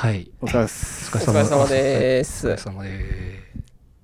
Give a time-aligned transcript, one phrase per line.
[0.00, 0.30] はい。
[0.40, 2.48] お疲れ様おお疲れ様です。
[2.48, 2.94] お疲れ様です。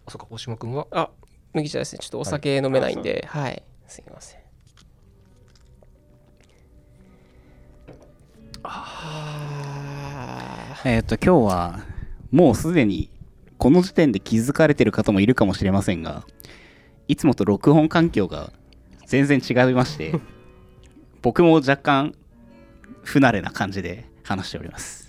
[0.04, 0.86] あ、そうか、大島君は？
[0.90, 1.08] あ
[1.54, 2.00] 麦茶ですね。
[2.00, 3.24] ちょっとお酒飲めないんで。
[3.26, 4.40] はい、すいません。
[8.62, 11.80] あえっ、と今日は
[12.30, 13.08] もうすでに
[13.56, 16.26] この時点で気づかれてる方もいるかもしれませんが
[17.08, 18.52] いつもと録音環境が
[19.06, 20.12] 全然違いまして
[21.22, 22.14] 僕も若干
[23.02, 25.05] 不慣れな感じで話しております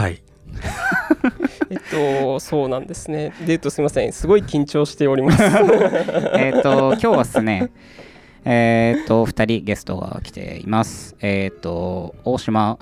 [0.00, 0.22] はい。
[1.68, 3.34] えっとそうなんですね。
[3.44, 4.12] でえっとすいません。
[4.14, 5.42] すごい緊張しております。
[6.38, 7.70] えっと今日はですね。
[8.46, 11.16] えっ、と2人ゲストが来ています。
[11.20, 12.78] えっ、と大島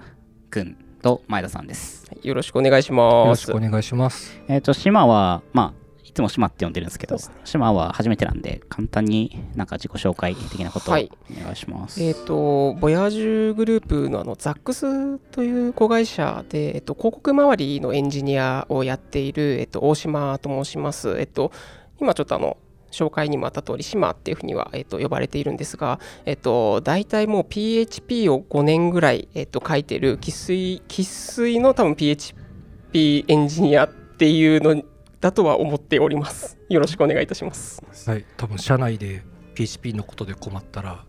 [0.49, 2.09] くんと前田さんです。
[2.23, 3.49] よろしくお願いしよます。
[3.51, 4.41] ろしくお願いします。
[4.47, 5.88] えっ、と島はまあい
[6.19, 11.11] つも島って呼んでるんですけど島は初めてなんで簡単になんか自己紹介的なことをはい。
[11.31, 21.17] お願いします、えっ、と、ボヤージュグループのあのザックスという子会社で、えっと、広告周りのエンジニアをやっている、えっと、大島と申します。
[21.19, 21.53] えっと、
[22.01, 22.57] 今ちょっとあの、
[22.91, 34.83] 紹介にもあった通り、島っていうふうには、えっと、呼ばれているんですが、えっと、大体もう PHP を5年ぐらい、えっと、書いてる生粋、生粋の多分 PHP エンジニアっていうの
[35.21, 36.59] だとは思っております。
[36.69, 37.83] よろしくお願いいたします。
[38.09, 38.25] はい。
[38.37, 39.23] 多分社内で
[39.55, 41.05] PHP のことで困ったら。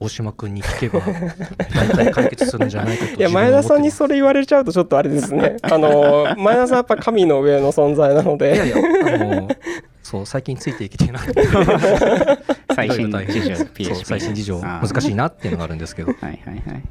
[0.00, 1.00] 大島君に聞けば
[1.72, 5.56] 大体解決するんじゃないかといや前田さんにそれ言われちゃうとちょっとあれですね。
[5.62, 9.48] あの前田さんやっぱ神の上の存在なのれいやいで、やあの
[10.02, 11.22] そう最近ついていけてない
[12.74, 16.82] 最新事情 PHP 最新事情難しいなっていうのがあるんですけどはいはいはい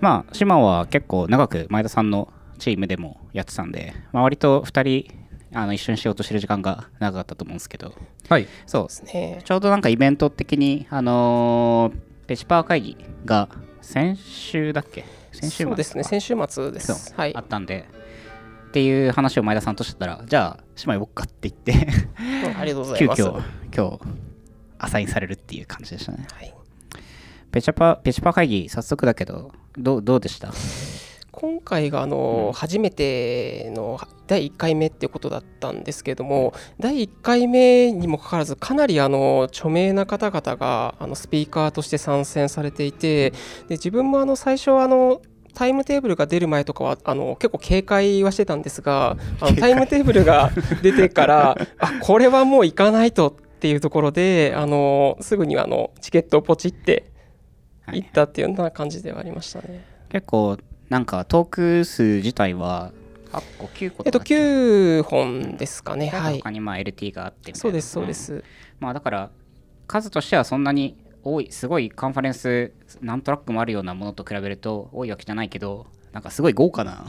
[0.00, 2.28] まあ島は結構長く前田さんの
[2.58, 7.94] チームでもやってたんで、まあ、割と2人あの一緒にしようとしてる時間が長かったと思うんですけど。
[8.28, 8.46] はい。
[8.66, 9.06] そう。
[9.06, 13.48] ね、ちょうどなんかイベント的にあのーペチパー会議が
[13.80, 15.04] 先週だっけ？
[15.32, 16.04] 先週末そうですね。
[16.04, 17.14] 先週末です。
[17.16, 17.34] はい。
[17.34, 17.40] あ。
[17.40, 17.88] ったんで。
[18.68, 21.88] っていう話を前田さんとしてたらじゃあ島呼ぼっかって言って。
[22.58, 23.22] ありがとうございます。
[23.24, 23.42] 急遽
[23.74, 24.00] 今日
[24.78, 26.26] アサインされるっていう感じでしたね。
[26.30, 26.54] はい。
[27.50, 30.52] ペチャパペチパ会議早速だけどどうどうでした？
[31.40, 43.36] 今回があの、初めての第1回目っていうことだったんですけれども第1回目にもかかわらずかなりあの著名な方々があのスピーカーとして参戦されていてで
[43.70, 45.22] 自分もあの最初はあの
[45.54, 50.50] タイムテーブルが出る前とかはあの結構警戒はしてたんですがあのタイムテーブルが
[50.82, 57.12] 出てからあこれはもう行かないとっていうところであのすぐにあのチケットをポチって
[57.88, 58.02] はい。
[58.02, 59.84] 行ったっていうような感じではありましたね。
[60.10, 62.92] 結構なんかトーク数自体は
[63.32, 66.08] 8個9個えっと、とか9本ですかね。
[66.08, 66.50] はい他。
[66.50, 68.36] にまあ LT があってそうです、そうで、す。
[68.36, 68.42] ん
[68.80, 69.30] まあだから
[69.86, 77.04] 数としてはそんなに多いすごいカンファレンス何トラックもあるようなものと比べると多いわけじゃないけどなんかすごい豪華な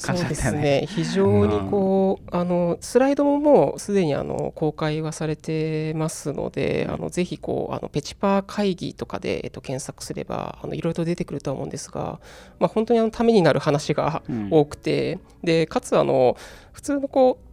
[0.00, 0.86] 感じだったよね。
[0.86, 1.04] すね。
[1.04, 12.20] 非常にこう、あの、スライドももうすでにあの公開はされてますので、あのぜひこう、あのペチパー会議とかで、えっと、検索すれば、あのいろいろと出てくるとは思うんですが、
[12.58, 14.48] まあ、本当にあのためになる話がうん。
[14.50, 16.36] 多くて、で、かつあの、
[16.72, 17.47] 普通のこう、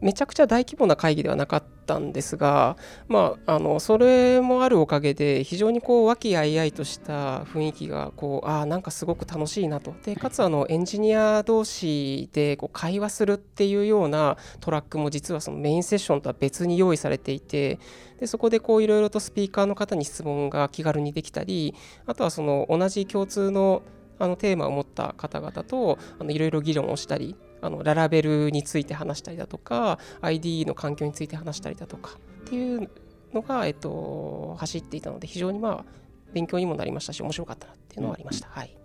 [0.00, 2.76] めちゃくちゃ大規模な会議ではなかったんですが、
[3.08, 9.94] まあ、あのそれもあるおかげで非常にこう和気あいあいとした雰囲気がこうあなんかすごく楽しいなと。
[10.04, 17.78] でかつあのエンジニア同士でこう会話するっていうようなトラックも実はそのメインセッションとは別に用意されていて
[18.18, 21.74] でそこでいろいろとスピーカーの方に質問が気軽にできたり
[22.06, 23.82] あとはその同じ共通の
[24.18, 25.98] あのテーマを持った方々と
[26.28, 32.90] いろいろ議論をしたりあのララベルについて話したりだとか ID の環境について話したりだとかっていう
[33.32, 35.84] のが、えっと、走っていたので非常にまあ
[36.32, 38.48] 勉強にもなりましたし面白かったなっていうのはありました。
[38.48, 38.76] はい、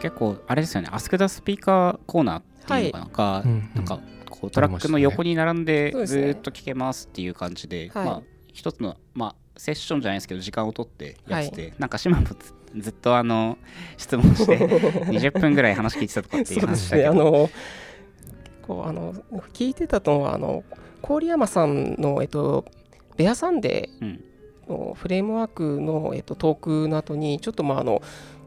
[0.00, 0.88] 結構あれですよね。
[0.90, 3.06] アスクダスピーカーコーナーっていうのがな？
[3.06, 3.70] んか、うんうん。
[3.74, 8.04] なんかこうトラックの横に並んでずーっと聞けますっていう感じで、はい。
[8.06, 12.26] まあ一つのまあセッションじゃないですけど時間を取ってやってて、なんか島も
[12.74, 13.58] ずずっとあの
[13.96, 14.58] 質問して
[15.06, 16.56] 20分ぐらい話聞いてたとかってい
[16.90, 17.10] けど。
[17.10, 19.14] あの結構あの
[19.52, 20.62] 聞いてたのはあの
[21.02, 22.64] 郡山さんの、えっと、
[23.16, 24.08] ベアサンデうん。
[24.08, 24.30] ー
[24.70, 28.00] のフレームワークの、えっと、トークの後にちょっとまああの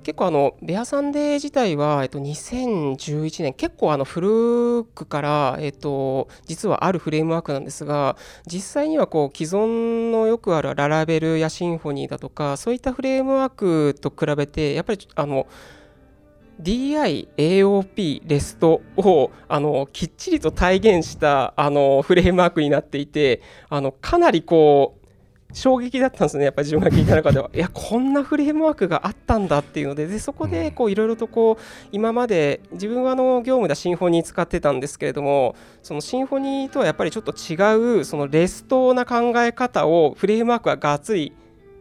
[0.03, 15.47] 結構あのベアサンデー自体は、えっと、2011年結構あの古くから、えっと、実はあるフレームワークなんですが実際にはこう既存のよくあるララベルやシンフォニーだとかそういったフレームワークと比べてやっぱりあの
[16.61, 25.02] DI、AOP、REST をあのきっちりと体現したあのフレームワークになっていてあのかなりこう
[25.53, 27.49] 衝撃だったんですねやっぱり自分が聞いた中では。
[27.53, 41.33] いやこんなフレームワークがあったんだっていうのででそこでこういろいろとこう今まで自分はあの業務ではシンフォニー使ってたんですけれどもそのシンフォニーとはやっぱりちょっと違うそのレストな考え方をフレームワークががっつり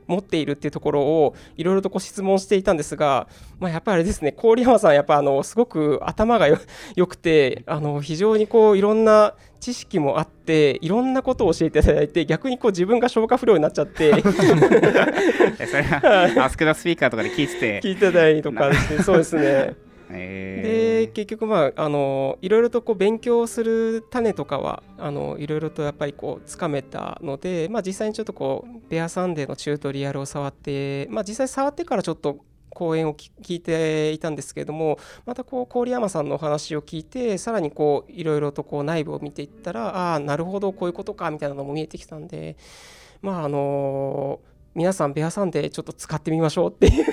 [0.07, 3.29] 持っているっていうところをいろいろとこう質問していたんですが、
[3.59, 6.59] まあ、やっぱりあれですね郡山さんやっぱあのすごく頭がよ
[6.97, 14.09] よくてあの非常にこういろんな知識もあっていろんなことを教えていただいて逆にこう自分が消化不良になっちゃって。
[14.09, 14.21] え
[15.67, 17.81] それはアスクのスピーカーとかで聞いてて。
[17.81, 19.77] 聞いてたりとかですねそうですね。
[20.11, 32.45] えで結局まああのいろいろとこう勉強する種とかはあのいろいろとやっぱりこうつかめたので、まあ、実際にちょっとこうベアサンデーのチュートリアルを触って、まあ、実際触ってからちょっと
[32.75, 42.57] 講演をき聞いていたんですけれどもまたこう郡山さんのお話を聞いてさらにこういろいろとこう内部を見ていったらああなるほどこういうことかみたいなのも見えてきたんで
[43.21, 44.41] まああの
[44.75, 47.05] 皆さんベアサンデーちょっと使ってみましょうっていう。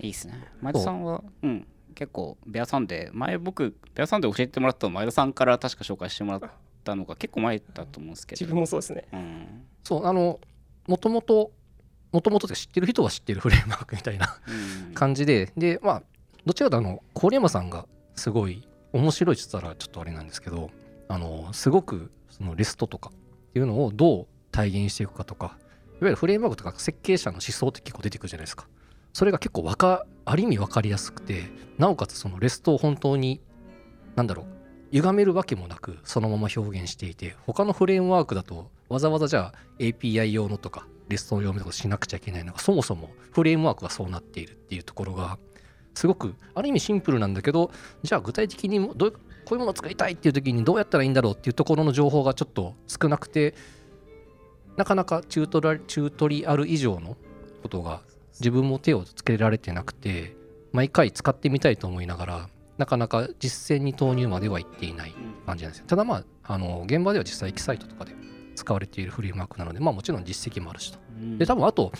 [0.00, 0.48] いいっすね。
[0.62, 6.40] 前田さんはうん結構 BEAR.Sunday 前僕 BEAR.Sunday 教えてもらったの前田さんから確か紹介してもらっ
[6.84, 8.40] たのが結構前だと思うんですけど。
[8.40, 9.04] 自分もそうですね。
[9.12, 9.66] うん。
[9.82, 10.40] そうあの
[10.86, 11.50] もともと
[12.16, 14.38] もともと知ってる人は知ってるフレームワークみたいな
[14.88, 14.94] うん。
[14.94, 16.02] 感じででまあ
[16.46, 20.70] どちらかというとあの郡山さんがすごい面白いって言ったらちょっとあれなんですけど
[21.08, 25.56] あのすごくその REST とかっていうのをどう体現していくかとかいわ
[26.02, 28.66] ゆるフレームワークとか設計者の思想って結構出てくるじゃないですか。
[29.12, 31.44] それが結構わかある意味分かりやすくて
[31.78, 33.40] なおかつそのレストを本当に
[34.14, 34.46] なんだろう
[34.92, 45.38] 歪めるわけもなくそのまま表現していて他のフレームワークだとわざわざじゃあ API 用のとかレスト用のとしなくちゃいけないのがそもそもフレームワークがそうなっているっていうところが
[45.94, 47.70] すごくある意味シンプルなんだけど
[48.02, 49.18] じゃあ具体的にどうこ
[49.50, 53.54] ういうものを作りたいっていう時にどうやったらいいんだろうっていうところの情報がちょっと少なくて
[54.76, 57.16] なかなかチュートラチュートリアル以上の
[57.62, 58.02] ことが
[58.40, 60.36] 自分も手をつけられてなくて
[60.72, 65.14] 毎回使ってみたいと思いながらなかなか実践に投入まではいっていない
[65.46, 65.86] 感じなんですよ。
[65.86, 68.12] ただまああの現場では実際エキサイトとかで
[68.56, 70.98] 使われているフレームワークなのでまあもちろん実績もあるしと。
[71.20, 71.38] うん。
[71.38, 71.92] で多分あと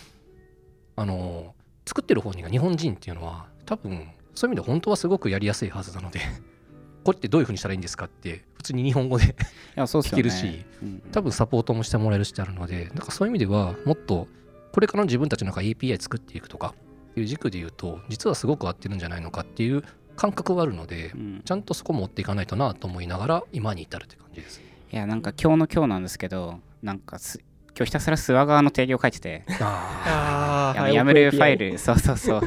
[0.96, 1.54] あの
[1.86, 6.20] 作ってる方にが日本人っていうのは多分そういう意味で本当はすごくやりやすいはずなので
[7.04, 9.36] これってどういうふうにしたらいいんですかって普通に日本語で
[9.76, 14.26] 聞けるしうん多分サポートもしてもらえるしあるのでなんかそういう意味ではもっと
[14.72, 16.74] これからの自分たちの中 API 作っていくとか
[17.10, 19.82] っていう軸で言うと実はすごく合ってるんじゃないのかっていう
[20.16, 21.42] 感覚はあるのでうん。
[21.44, 24.60] ちゃんとそこ持っていかないとなと思いながら今に至るって感じです。
[24.92, 27.40] いやなんか今日の今日なんですけどなんかす
[27.76, 29.44] 今日ひたすらスワガーの定義を書いてて。
[29.60, 31.78] ああや YAML ファイル。
[31.78, 32.40] そうそうそう。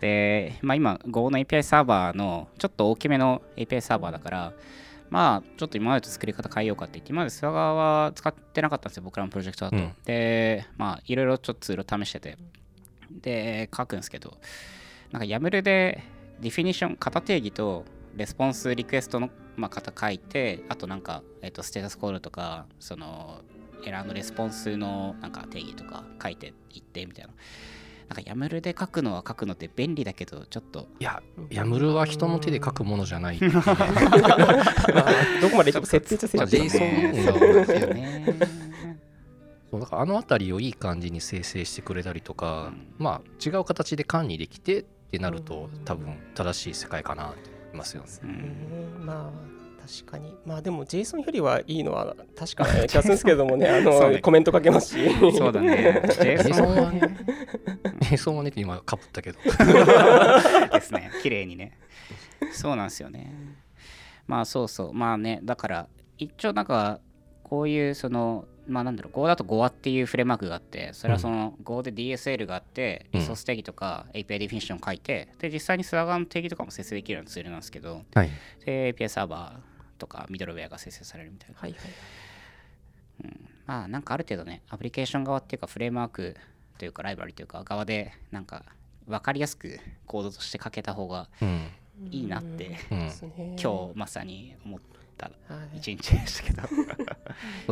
[0.00, 4.52] で、まあ、今 Go の API サーバーのちょっと大きめの API サーバーだから
[5.10, 9.92] まあちょっと今までと作り方変えようかって言って今まで Swagger は使ってなかったんですよ僕らのプロジェクトだと、うん。
[10.06, 12.38] でまあいろいろちょっとツールを試してて。
[13.10, 14.38] で書くんですけど
[15.10, 16.02] なんか YAML で
[16.40, 17.84] definition 型定義と
[18.16, 23.40] レスポンスリクエストの、まあ、型書いてあとなんか、えっとステータスコードとかその
[23.84, 27.32] エラーのレスポンスのなんか定義とか書いていってみたいな。
[28.10, 30.88] なんか YAML で書くのは書くのって便利だけどちょっと。
[30.98, 33.64] いや YAML は人の手で書くものじゃないっていうまあ
[35.40, 38.36] どこまでいっても設定っちゃ設まあ定 JSON ねうんそうですよね。
[39.70, 48.08] そうだからあの辺りをいい感じに生成してくれたりとか、まあ違う形で管理できてってなると多分正しい世界かなとますよね。
[48.22, 49.06] うん。
[49.06, 50.36] まあ確かに。
[50.44, 55.10] まあでも JSON よりはいいのは確かな気がするんですけどもねあのコメントかけますし。
[55.36, 56.02] そうだね。
[56.04, 57.16] JSON は JSON ね。
[58.00, 59.38] JSON はねって今かぶったけど。
[59.42, 61.10] ですね。
[61.22, 61.78] 綺麗にね。
[62.52, 63.34] そうなんですよね。
[64.26, 64.92] まあそうそう。
[64.92, 67.00] まあねだから一応なんか
[67.42, 73.20] こういうそのまあなんだろう Go だと Goa っていうフレームワークがあってそれはその Go で DSL があってうん。
[73.20, 78.30] リソース定義とか API ディフィニッション書いてで実際にスワガーの定義とかも生成できるようなツールなんですけどはい。
[78.64, 81.56] で API サーバーとかミドルウェアが生成されるみたいな。
[81.58, 81.80] はいはい
[83.66, 86.36] まあなんかある程度ねアプリケーション側っていうかフレームワーク
[86.78, 88.64] というかライブラリというか側でなんか
[89.06, 91.68] 分かりやすくコードとして書けた方がうん。
[92.10, 92.98] いいなってうん。
[93.62, 94.80] 今日まさに思っ
[95.18, 96.62] たはい一日でしたけど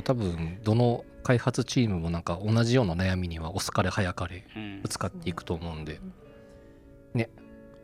[0.02, 4.82] 多分どの開発チームもなんか同じような悩みには遅かれ早かれうん。
[4.82, 6.00] ぶつかっていくと思うんで。
[7.14, 7.30] ね。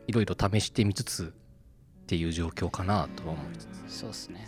[0.07, 1.33] いろいろ試してみつつ
[2.03, 3.99] っていう状況かなとは思いつつ。
[3.99, 4.47] そうですね。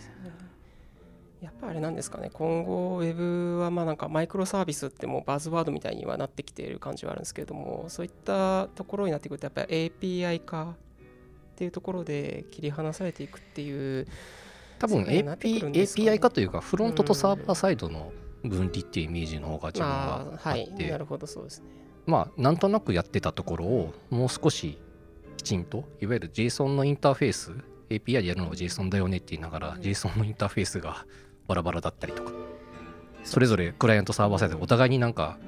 [1.40, 2.30] やっぱあれなんですかね。
[2.32, 10.74] 今後ウェブはまあなんかマイクロサービスってもうバズワードみたいにはなってきている感じはあるんですけれどもそういったところになってくるとやっぱり API 化っ
[11.54, 14.06] ていうところで切り離されていくっていう
[14.78, 18.12] 多分 AP API 化というかフロントとサーバーサイドの
[18.44, 20.90] 分離っていうイメージの方が自分はあって、い。
[20.90, 21.66] なるほどそうですね。
[22.06, 24.78] まあなんとなくやってたところをもう少し
[25.36, 27.52] きちんといわゆる JSON のインターフェース
[27.90, 29.80] API でやるのは JSON だよねって言いながら、うん。
[29.80, 31.06] JSON のインターフェースが
[31.48, 32.32] バラバラだったりとか。
[33.24, 35.38] それぞれクライアントサーバーサイドでお互いになんか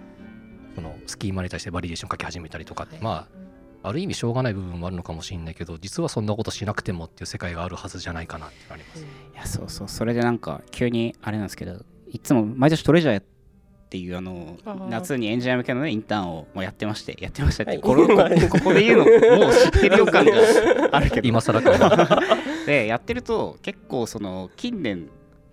[0.75, 3.05] そのスキーマに対してバリデーション書き始めたりとかって、はい。
[3.05, 3.40] まあ
[3.83, 9.03] ある意味しょうがない部分もあるのかもしれないけど実はそんなことしなくてもっていう世界があるはずじゃないかなってあります。
[9.03, 9.89] いやそうそう。
[9.89, 13.25] それでなんか急にあれなんですけどいつも毎年トレジャーっ
[13.89, 14.57] ていうあの
[14.89, 17.81] 夏にエンジニア向けのねインターンをもうやってましてやってましたって、はい。
[17.81, 19.05] これこここで言うの
[19.39, 20.33] もう知ってる予感が
[20.93, 21.29] あるけど。
[21.29, 22.21] 今更か
[22.67, 25.09] でやってると結構その近年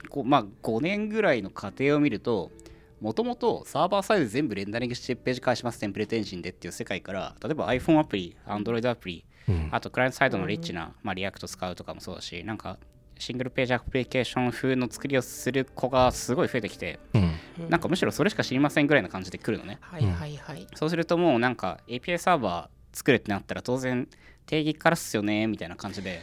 [0.09, 2.51] こうまあ5年ぐらいの過程を見ると
[2.99, 9.69] もともとサーバーサイドで全部レンダリングしてページ返しますテンプレートエンジンでっていう世界から例えば iPhone アプリ Android アプリうん。
[9.71, 12.77] あとクライアントサイドのリッチな、まあ、 React 使うとかもそうだしなんか
[13.19, 17.21] シングルページアプリケーション風の作りをする子がすごい増えてきてうん。
[17.21, 19.79] うんなんかむしろそれしか知りませんぐらいな感じで来るのね。
[19.81, 20.67] はいはいはい。
[20.75, 24.07] そうするともうなんか API サーバー作るってなったら当然
[24.45, 26.21] 定義からっすよねみたいな感じで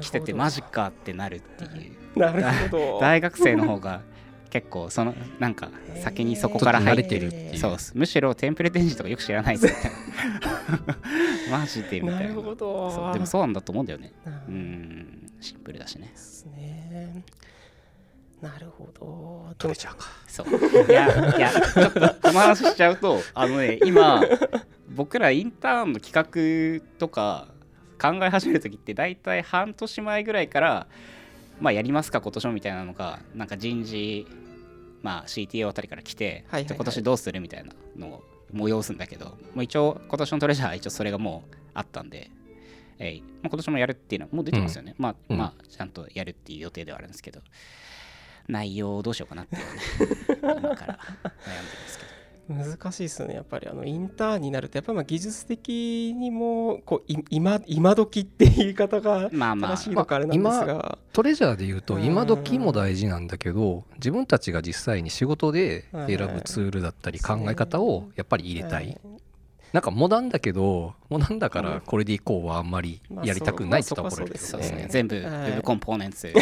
[0.00, 2.18] 来ててマジかってなるっていう。
[2.18, 2.98] なるほど。
[3.00, 4.00] 大学生の方が
[4.50, 5.70] 結構そのなんか
[6.02, 7.28] 先にそこから入ってる。
[7.28, 9.74] ってそうむしろテンプレートエンジンとかよく知らないです。
[9.74, 10.96] みたい
[11.50, 12.22] なマジでみたな。
[12.22, 12.90] いるなほど。
[12.90, 14.12] そうでもそうなんだと思うんだよね。
[14.24, 15.32] なうーん。
[15.40, 16.08] シンプルだしね。
[16.08, 17.24] ですね。
[18.40, 19.54] なるほど。
[19.58, 20.06] トレジャーか。
[20.26, 20.90] そう。
[20.90, 24.22] いやいやちょっとこの話しちゃうとあのね今
[24.88, 27.48] 僕らインターンの企画とか
[28.00, 30.86] 考え始める時って大体半年前ぐらいから
[31.60, 34.26] まあやりますか今年もみたいなのがなんか人事
[35.02, 36.66] まあ CTO あたりから来て、はいはいはい。
[36.66, 38.22] じゃあ今年どうするみたいなのを
[38.52, 42.30] 催すんだけどもう一応今年のトレジャーは一応それがもうあったんで、
[42.98, 45.38] えいまあ、今年もやるっていうのはもう出てますよね、まあ、うん。
[45.38, 47.40] まあちゃんとやるっていう予定ではあるんですけど
[48.48, 49.70] 内容をどうしようかなっていうね
[50.40, 52.07] 今から悩んでるんですけど
[52.48, 59.76] 難しいですよねやっぱりあのインターンになるとやっぱりまあ技術的にもこうい今今時っていう言い方がまあまあ。
[59.76, 62.04] 正しいのかあれなんですが、トレジャーで言うとうん。
[62.04, 68.98] 今時も大事なんだけど自分たちが実際に仕事で選ぶツールだったり考え方をやっぱり入れたい
[69.72, 74.44] なんかモダンだけどモダンだからこれでいこうはあんまりやりたくないって言ったら怒られるけど。
[74.44, 74.82] そうですね。
[74.82, 75.50] ね全部はい。
[75.50, 76.32] Web コンポーネンツ。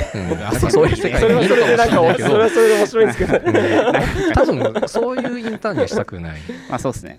[0.71, 2.29] そういう世界それはにいるそれでなんかかもしれないけど。
[2.29, 3.53] それはそれで面白いんですけど。
[3.53, 6.41] ね多分そういうインターンにはしたくない。
[6.69, 7.19] まあそうですね。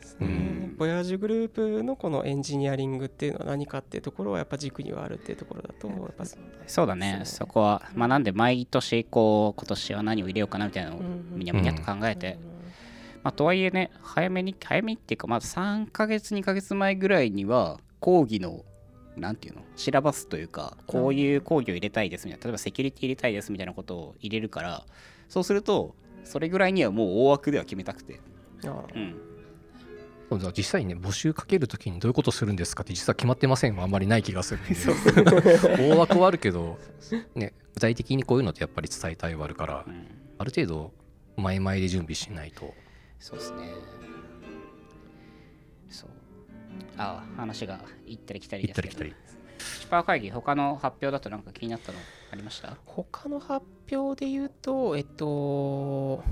[0.77, 5.87] ボヤージュグループのこのエンジニアリングっていうのは何かっていうところはやっぱ軸にはあるっていうところだと
[6.23, 6.39] そう。
[6.67, 7.21] そうだね。
[7.23, 12.37] そこはまあなんで毎年こう今年は何を入れようかなみたいなのをうんみにゃみにゃっと考えて、
[13.27, 18.63] まあ、とはいえね早めに早めにっていうかまず3ヶ月2ヶ月前ぐらいには講義の
[19.17, 24.85] なんていうのシラバスというかこういう講義を入れたいですみたいな例えばセキュリティ入れたいですみたいなことを入れるから
[25.27, 25.93] そうすると
[26.23, 28.21] それぐらいにはもう大枠では決めたくて。
[28.63, 28.85] ああ。
[28.95, 29.15] うん。
[30.55, 34.75] 実際にね募集かけるときにどういうことするんですかって実は決まってませんはあんまりない気がするんで。
[35.91, 36.77] 大枠はあるけど、
[37.35, 40.07] ね、具体的にこういうのってやっぱり伝えたいはあるからうん。
[40.37, 40.93] ある程度
[41.35, 42.73] 前々で準備しないと
[43.19, 43.69] そうですね。
[45.89, 46.09] そう。
[46.97, 48.93] ああ話が行ったり来たりですけど。
[48.93, 49.27] 行ったり来たり。
[49.81, 51.97] シパー会議他の発表だとなんか気になったの
[52.31, 52.77] ありました？
[52.85, 56.23] 他の発表で言うとえっと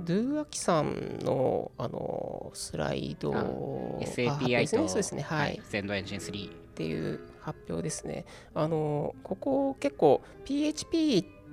[0.00, 3.30] ドゥアキさんのあのスライド
[4.00, 4.88] SAPI とね。
[4.88, 5.22] そうですね。
[5.22, 8.24] はい、ゼンドエンジン3っていう発表ですね。
[8.54, 11.43] あのここ結構 PHP って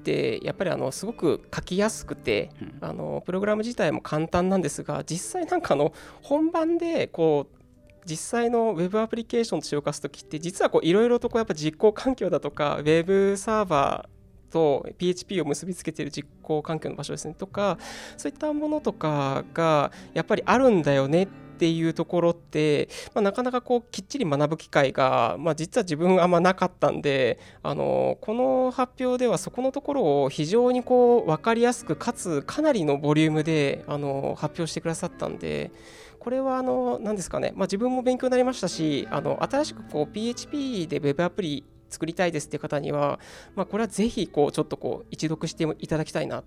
[0.44, 2.72] やっぱりあのすごく書きやすくてうん。
[2.82, 7.62] あのプログラム自体も簡単なんですが実際なんかあの本番でこう
[8.06, 17.78] 実際の Web アプリケーションとして動かすときって実はこういろいろとこうやっぱ実行環境だとか Web サーバーと PHP を結びつけている実行環境の場所ですねとか
[18.18, 35.70] そういったものとかがやっぱりあるんだよねってっていうところって、まあ、なかなかこうきっちり学ぶ機会が、まあ、実は自分あんまなかったんであのこの発表ではそこのところを非常にこう分かりやすくかつかなりのボリュームであの発表してくださったんで
[36.18, 43.20] これはあの何ですかね、まあ、自分も勉強になりましたしあの新しくこう PHP で Web アプリ作りたいですっていう方には、
[43.56, 46.44] まあ、これはぜひこうちょっとこう一読していただきたいなっ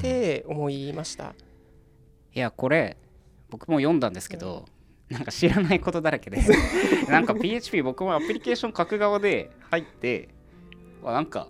[0.00, 1.34] て思いました。
[2.32, 2.96] いやこれ
[3.54, 4.64] 僕も読んだんですけど、
[5.08, 6.38] なんか知らないことだらけで
[7.08, 10.28] なんか PHP 僕もアプリケーション書く側で入って
[11.04, 11.46] あなんか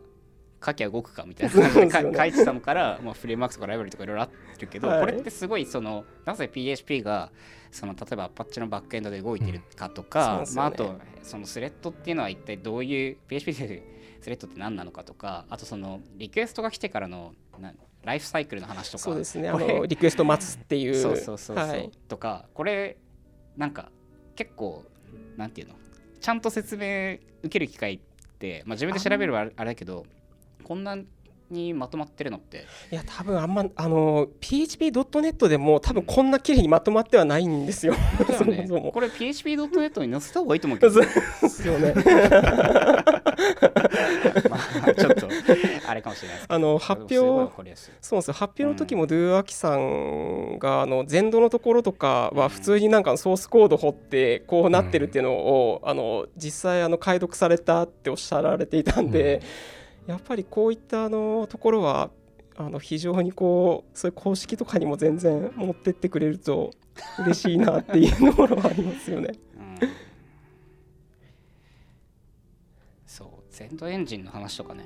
[0.63, 1.55] 書きゃ動くかみたいな
[1.89, 4.29] 感じで書いてたのから、まあ、フレームワークとかライブラリとかいろいろあ
[4.61, 5.01] るけど、はい。
[5.01, 7.33] これってすごいそのなぜ PHP が
[7.71, 10.57] その例えばアパッチのバックエンドで動いてるかとか、ですよね。
[10.57, 13.94] まあ、あとそのスレッドっていうのは一体どういう PHP で
[14.25, 19.51] スレッドって何なのかとかあとそのリクエストが来てからのなライフサイクルの話とかそうですね。
[19.51, 20.95] あのリクエスト待つっていう。
[20.95, 21.91] そうそうそうそう、はい。
[22.09, 22.97] とかこれ
[23.59, 23.91] なんか
[24.35, 24.83] 結構
[25.37, 25.75] なんていうの
[26.23, 27.99] ちゃんと説明受ける機会っ
[28.39, 30.07] て、まあ、自分で調べるはあれだけど
[30.63, 30.97] こんな
[31.51, 32.65] にまとまってるのって。
[32.91, 37.93] いや多分あんまあの PHP.net でも多分こんな綺麗にまとまってはないんですよ。
[37.93, 37.99] ね。
[38.39, 38.91] そもそも。
[38.91, 40.95] これ PHP.net に載せた方がいいと思うけど。
[41.05, 41.07] で
[41.49, 41.95] すよね。
[44.51, 44.57] ま
[44.89, 45.29] あちょっと
[45.87, 46.55] あれかもしれないですけど。
[46.55, 47.53] あの発表
[48.01, 59.43] そうですよ発表の時もドゥアキさんがあの前度のところとかは普通になんかソースコード掘ってこうなってるっていうのを、あの実際あの解読されたっておっしゃられていたんで、
[60.07, 62.11] やっぱりこういったあのところは
[62.57, 66.71] あの非常にこうそういう公式とかにも全然持ってってくれると
[67.19, 69.31] 嬉しいなっていうところはありますよね。
[69.81, 70.15] うん
[73.07, 74.85] そうゼンドエンジンの話とかね。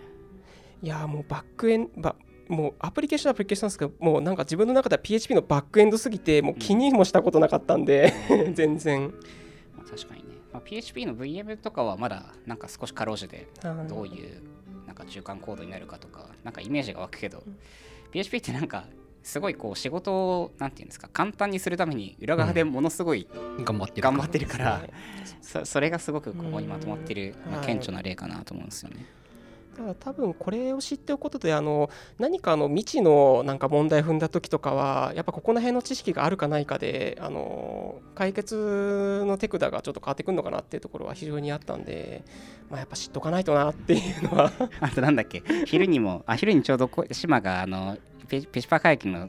[0.82, 2.14] いやーもうバックエンバ
[2.48, 8.12] もうアプリケーションはアプリケーションですけどもうなんか自分の中では PHP のバックエンドすぎてもう気にもしたことなかったんで
[8.54, 9.12] 全然。
[9.76, 14.42] まあ、確かにね、まあ、PHP の VM とかはまだなんか少しかろうじてはいどういう
[14.86, 17.42] なんか中間コードになるかとかなんかイメージが湧くけど
[18.12, 18.84] PHP ってなんか
[19.28, 23.28] すごいこう仕事をなんていうんですか簡単にするために裏側でものすごい
[23.62, 24.88] 頑張ってる頑張ってるから、ね
[25.42, 29.04] そそれがすごくここにまとまってる、まあ、顕著な例かなと思うんですよね。
[29.76, 42.24] ただ多分これを知っておくことであの何かあの未知のなんか問題踏んだ時とかはやっぱここら辺の知識があるかないかであの解決の手札がちょっと変わってくるのかなっていうところは非常にあったんで、
[42.70, 44.52] まあ、やっぱ知っとかないとなっていうのは。
[44.80, 49.28] あとなんだっけ昼にもあ昼にちょうどこ島があのペペシパ会議の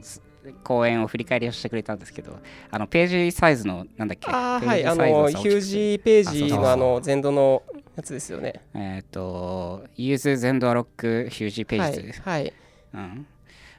[0.64, 2.38] 講演を振り返りをしてくれたんですけど
[2.70, 4.30] あのページサイズのなんだっけ？
[4.30, 4.84] あはい。
[4.86, 7.62] あのヒュージページのあの前度の
[7.96, 8.62] やつですよね。
[8.74, 12.52] えっ、と Use 全ドアロックヒュージページズ、はい、はい。
[12.94, 13.26] うん。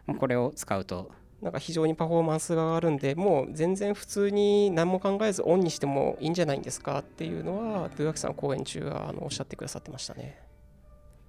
[0.06, 1.12] まあこれを使うと。
[1.42, 10.38] なんか非常にパフォーマンスが上がるんで、もう全然普通に何も考えずオンにしてもいいんじゃないんですかっていうのは、ドゥアキさん講演中はあのおっしゃってくださってましたね。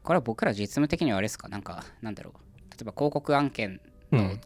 [0.03, 1.49] これは僕ら実務的にはあれですか？
[1.49, 2.41] なんかなんだろう。
[2.73, 3.81] 例えば広告案件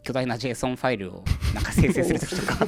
[0.03, 2.67] 巨大な JSON ファイルをなんか生成するときとか。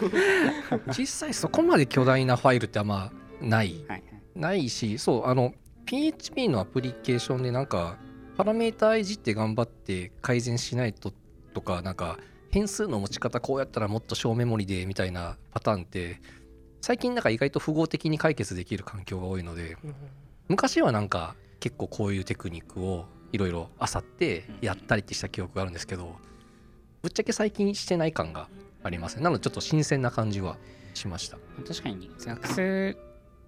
[0.98, 3.86] 実際そこまで巨大なファイルってあんまない。
[3.88, 4.04] はい
[4.40, 5.54] ないしそうあの
[5.86, 7.98] PHP のアプリケーションでなんか
[8.38, 11.12] パラメータいじって頑張って改善しないと
[11.54, 12.18] とかなんか
[12.52, 16.22] 変数の持ち方こうやったらもっと小メモリでみたいなパターンって
[16.82, 19.78] 最近なんか意外と符号的に解決できる環境が多いので
[20.48, 26.16] 昔はなんか結構こういうテクニックをいろいろ漁ってやったりってした記憶があるんですけど
[27.02, 28.48] ぶっちゃけ最近してない感が
[28.84, 29.24] ありますね。
[29.24, 30.58] なのでちょっと新鮮な感じは
[30.94, 31.38] しました。
[31.68, 32.12] 確かに。
[32.18, 32.98] 学生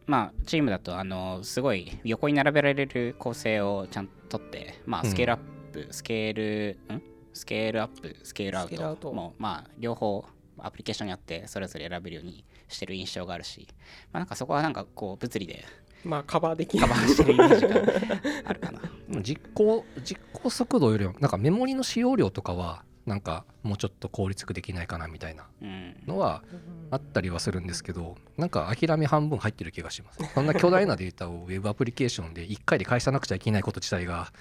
[0.07, 5.09] まあチームだとあのすごい横に並べられる構成をちゃんと取ってまあうん。
[5.09, 5.39] スケールアッ
[5.71, 7.01] プ、スケールん？
[7.33, 8.95] スケールアップスケールアウト。
[8.95, 10.25] トもうまあ両方
[10.59, 13.67] アプリケーションにあってそれぞれ選べるようにしてる印象があるし、
[14.11, 15.63] まあ、なんかそこはなんかこう物理で
[16.03, 17.75] まあ、カバーできカバーしてるイメージが
[18.45, 18.81] あるかな。
[19.21, 25.95] 実行実行速度よりもなんかメモリの使用量とかはなんかもうちょっと効率化できないかなみたいなうん。
[26.07, 26.43] のは
[26.91, 30.19] あったりはするんですけどなんか諦め半分入ってる気がします。
[30.33, 34.31] そんな巨大なデータをウェブアプリケーションで1回で返さなくちゃいけないこと自体があ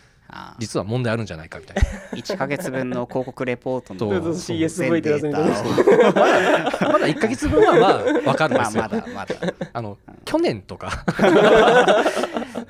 [0.59, 1.83] 実は問題あるんじゃないかみたいな。
[2.19, 6.93] 1ヶ月分の広告レポートの CSV ってやつみたいな全データを。
[6.93, 9.35] まだ1ヶ月分はまあ分かるんでまあすよ、まだまだ。
[9.73, 11.05] あの去年とか。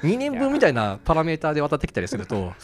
[0.02, 2.54] 2年分みたいなパラメーターで渡ってきたりすると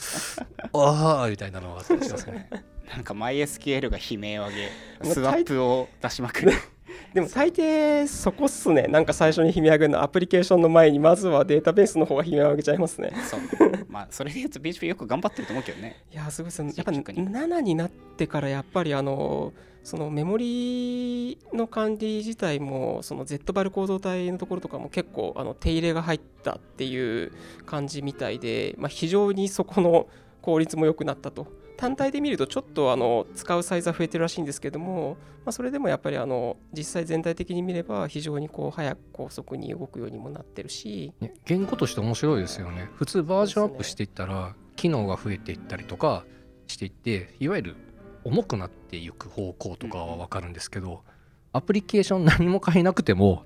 [0.73, 2.49] ああみたいなのはあったりしますね。
[2.91, 6.53] なんか MySQL が悲鳴を上げスワップを出しまくる
[7.15, 8.85] でも大抵そこっすね。
[8.85, 13.13] なんか最初に悲鳴上げるのアプリケーションの前にまずはデータベースの方が悲鳴を上げちゃいますね。
[13.29, 13.41] そう。
[13.89, 16.05] まあそれで言うと PHP よく頑張ってると思うけどね。
[16.13, 16.73] いやすごいですね。
[16.77, 27.33] やっぱ積極的に7になってからやっぱりあのそのメモリの管理自体もその Z バル構造体のところとかも結構あの手入れが入ったっていう
[27.67, 30.09] 感じみたいで、まあ、非常にそこの
[30.43, 41.13] 効率も良くなったと単体で見るとちょっとあの使うサイズは増えてるらしいんですけども、まあ、それでもやっぱりあの実際全体的に見れば非常にこう早く高速に動くようにもなってるし。
[41.21, 42.89] ね言語として面白いですよね。
[42.95, 46.25] 普通バージョンアップしていったら機能が増えていったりとか
[46.67, 47.77] していっていわゆる
[48.25, 51.05] 重くなっていく方向とかは分かるんですけど
[51.53, 53.45] アプリケーション何も変えなくても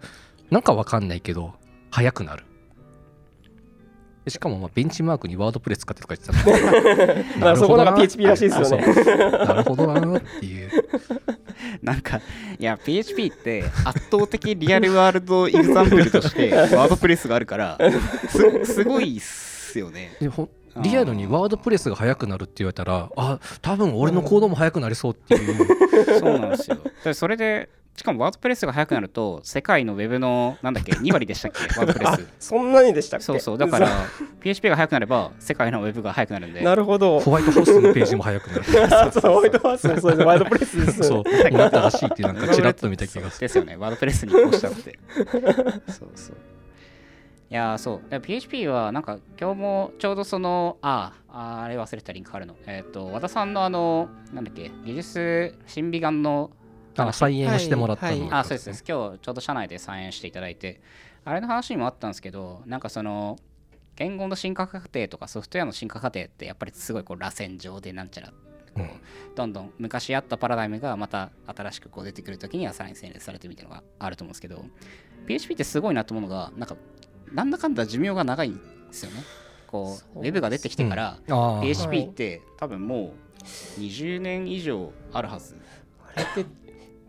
[0.51, 1.55] なんか分かんないけど
[1.91, 2.45] 速くなる。
[2.45, 2.50] で
[4.29, 7.11] しかもまあベンチマークにワードプレス使ってとか言ってた。
[7.11, 8.87] ら まあそこなんか PHP らしいですよね。
[8.87, 10.71] なるほどなっていう。
[11.83, 12.21] なんか
[12.59, 17.79] いや PHP って圧倒的リアルワールドエグザンプルとしてワードプレスがあるから
[18.29, 20.17] すすごいっすよね。
[20.77, 26.79] リアルにワードプレスが速くなるって言われたらあ多分俺のコードも速くなりそうっていう、そうなんですよ。
[27.05, 31.59] でそれでしかもワードプレスが速くなると世界のウェブのなんだっけ 2割でしたっけ？
[31.79, 33.25] ワードプレあスそんなにでしたっけ？
[33.25, 33.89] そうそうだから
[34.41, 36.63] PHP が速くなれば世界のウェブが速くなるんで。
[36.63, 37.21] なるほど。
[37.21, 38.95] ホワイトハウスのページも速くなる。
[38.95, 41.03] あ そうホワイトハウスもそうですワイドプレスです。
[41.03, 43.41] そうになったらしいってなんかチラッと見た気がする。
[43.41, 44.99] ですよねワードプレスに移行したって。
[45.89, 46.37] そうそう。
[47.51, 52.55] いやーそうで PHP はなんか今日もちょうどそのあああれ忘れたリンクあるの。
[52.67, 56.51] えっ、と和田さんのあのなんだっけ技術審美眼の
[56.97, 58.31] あ再演してもらったの、はいはい。
[58.33, 58.85] あそうですそうです。
[58.87, 60.81] 今日ちょうど社内で再演していただいて。
[61.25, 63.39] あれの話にもあったんですけどなんかその
[63.97, 68.35] 言語の進化過程とかソフトウェアの進化過程ってやっぱりすごいこう螺旋状でなんちゃらこ
[68.77, 68.89] う、うん。
[69.35, 74.65] どんどん昔あったパラダイムがまた新しくこう出てくるときにはさらに洗練されてみたいなのがあると思うんですけど
[75.27, 76.77] PHP ってすごいなと思うのがなんか
[77.33, 79.23] なんだかんだ寿命が長いんですよね。
[79.67, 81.19] こそううウェブが出てきてから、
[81.63, 83.13] PHP って多分も
[83.79, 85.57] う20年以上あるはず。
[86.13, 86.51] あれって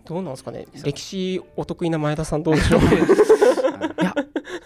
[0.05, 2.81] どうなんですかね歴史お得意な前田さんどうでしょう？
[2.81, 4.13] いや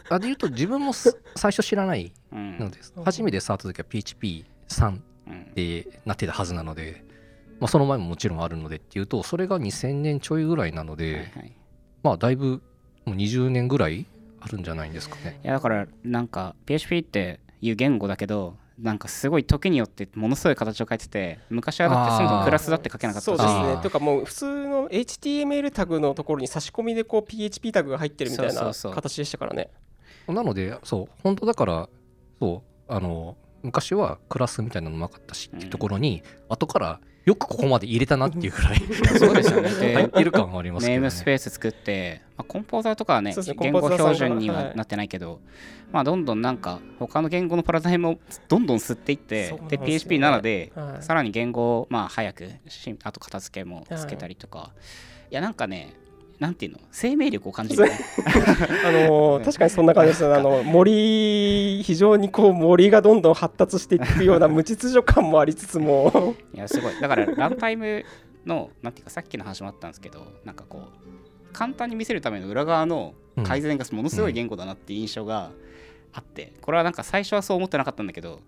[0.10, 2.58] あで言うと自分もす最初知らないうん。
[2.60, 2.94] のです。
[3.04, 7.04] 初めて触った時は PHP3 うんでなってたはずなので、
[7.60, 11.52] まあ、その前ももちろんあるのでっていうとそれが2000年ちょいぐらいなので、はいはい。
[12.04, 12.62] まあだいぶ
[13.06, 14.06] もう20年ぐらい
[14.42, 15.40] あるんじゃないんですかね。
[15.44, 23.26] いやだからなんか PHP っていう言語だけどなんかすごい時によってものすごい形を変えてて昔はだってそもそもクラスだって書けなかったし。
[23.26, 23.78] そうですね。
[23.82, 29.70] というかもう普通の HTML タグのところに差し込みでこう PHP タグが入ってるみたいな形でしたからね。
[30.28, 31.90] なのでそう本当だから
[32.40, 38.78] そうあの昔はクラスみたいなのなかったしっていうところに、後からよくここまで入れたなっていうぐらい。
[39.18, 39.70] そうですよね。
[39.72, 43.36] で 入ってる感はありますけど、ね、ネームスペース作って、まあ、コンポーザーとかはね。
[43.36, 43.44] ね。
[43.60, 45.40] 言語標準にははいなってないけど、
[45.92, 49.86] まあどんどんなんか他の言語のパラダイムをどんどん吸っていってでね。
[49.86, 51.04] PHP7 ではい。
[51.04, 54.72] さらに言語をまあ早くしあと片付けもつけたりとか、
[55.32, 55.96] い、やなんかね
[56.40, 56.80] なんていうの？
[56.92, 57.92] 生命力を感じるね。
[58.86, 60.28] あのー確かにそんな感じです。
[60.28, 66.36] ねあの森非常にこう森がどんどん発達していくような無秩序感もありつつも。
[66.54, 66.94] いやすごい。
[67.00, 68.04] だからランタイム
[68.46, 75.52] のなんていうかさっきの話もあったんですけどなんかこう簡単に見せるための裏側の改善がものすごい言語だなっていう印象が
[76.14, 78.40] あって、これはなんか最初はそう思ってなかったんだけど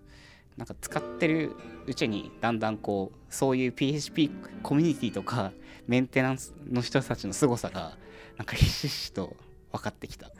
[0.58, 1.52] なんか使ってる
[1.86, 4.30] うちにだんだんこうそういう PHP
[4.62, 5.52] コミュニティとか
[5.86, 7.96] メンテナンスの人たちの凄さが
[8.36, 9.36] なんかひしひしと
[9.72, 10.30] 分かってきた。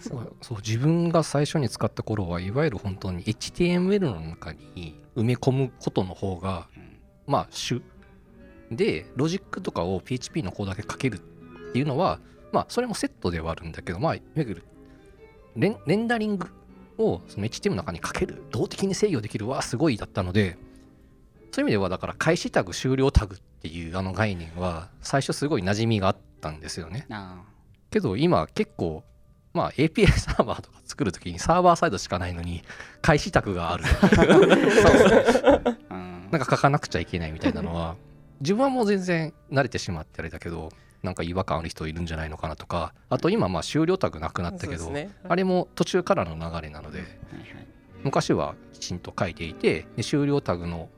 [0.00, 0.36] そう。
[0.40, 6.98] そう自分が最初に使った頃はいわゆる本当に HTML の中に埋め込むことの方がうん。
[7.26, 7.82] まあ主。
[8.72, 11.18] でロジックとかを PHP のコードだけ書けるっ
[11.72, 12.18] ていうのは
[12.50, 14.64] まあそれもセットではあるんだけどまあいわゆる
[15.54, 16.48] レンレンダリング
[17.04, 20.56] をその HTML の中に書ける動的に制御できるはすごいだったので
[21.52, 27.06] そういう意味ではだから開始タグ終了タグっていうあの概念は最初すごい馴染みがあったんですよね。
[27.10, 27.42] あ
[27.90, 29.04] けど今結構
[29.52, 32.62] まあ API サーバーとか作るときにサーバーサイドしかないのに
[33.02, 33.84] 開始タグがある。
[36.32, 37.96] なんか書かなくちゃいけないみたいなのは
[38.40, 45.10] 自分はもう全然慣れてしまってあれだけどなんか違和感ある人いるんじゃないのかなとかあと今まあ終了タグなくなったけど、ね。
[45.28, 47.66] あれも途中からの流れなのではいはい。
[48.04, 50.88] 昔はきちんと書いていてで終了タグの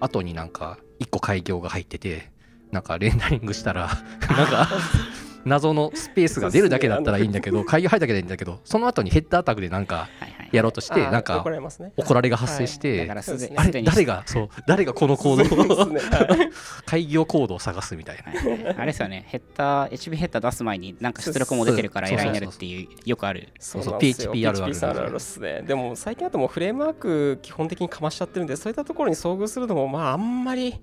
[0.00, 2.30] 後になんか1個開業が入ってて
[2.70, 3.90] なんかレンダリングしたら
[4.28, 4.68] なんか
[5.44, 10.08] 謎のスペースが出るだけだったらいいんだけど開業入っただけでいいんだけどその後にヘッダータグでなんか
[10.52, 11.92] やろうとしてなんか怒られますね。
[11.96, 15.86] 怒られが発生して、あれ誰がそう誰がこのコードを
[16.86, 18.72] 開業コードを探すみたいな。
[18.76, 23.48] あれですよね、ヘッダー、HB ヘッダー出す前になんか出力も出てるからそうエラーになるっていう、よくある。
[23.58, 25.16] そうそう PHP あるある。
[25.16, 25.62] っすね。
[25.62, 30.78] でも最近だともうフレームワーク基本的にかましちゃってるんでそういったところに遭遇するのもまああんまりそ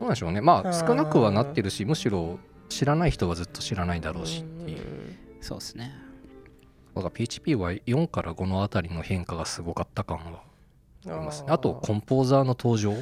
[0.00, 0.40] うなんでしょうね。
[0.40, 4.80] まあ少なくはなってるしむしろ知らない人はずっと知らないだろうしっていう。
[5.40, 5.92] そうですね。
[6.94, 10.42] だから PHP は4から5のあたりの変化がすごかった感は
[11.06, 11.48] ありますね。
[11.50, 12.92] あとコンポーザーの登場？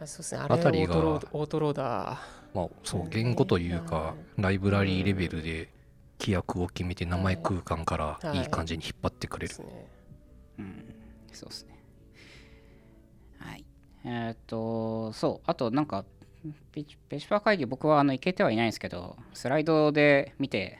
[0.00, 0.40] あそうですね。
[0.40, 2.18] あれあたりがオートローダー。
[2.54, 5.70] まあそう言語というかライブラリーレベルで
[6.18, 8.42] 規約を決めて名前空間からい。
[8.42, 9.54] い感じに引っ張ってくれる。
[10.58, 10.94] うん、
[11.32, 11.82] そうですね。
[13.38, 13.64] はい。
[14.04, 16.04] えーっと、そう、あとなんか、
[16.72, 20.78] ペチペチパー会議、僕はあの行けてはいないんですけど、スライドで見て、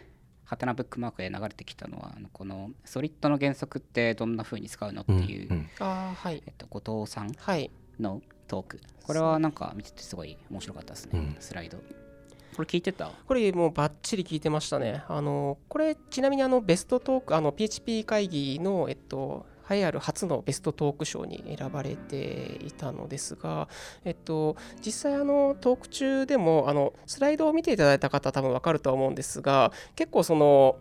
[0.50, 8.80] ハテナブックマークで流れてきたのは、あのこのソリッドの原則ってどんな風に使うのってうんいう、うんああはいえっと、後藤さんはいのトーク。
[9.04, 11.78] これはなんか見ててすごい面白かったですね、うんスライド。
[11.78, 13.12] これ聞いてた？
[13.28, 15.04] これもうバッチリ聞いてましたね。
[15.06, 23.68] あのこれちなみにあのベストトークあの PHP 会議のえっと栄えある初のベストトーク賞に選ばれていたのですが、
[24.04, 30.76] えっと、実際あのトーク中でもあのスライドを見ていただいた方多分分かるとは思うんですが結構その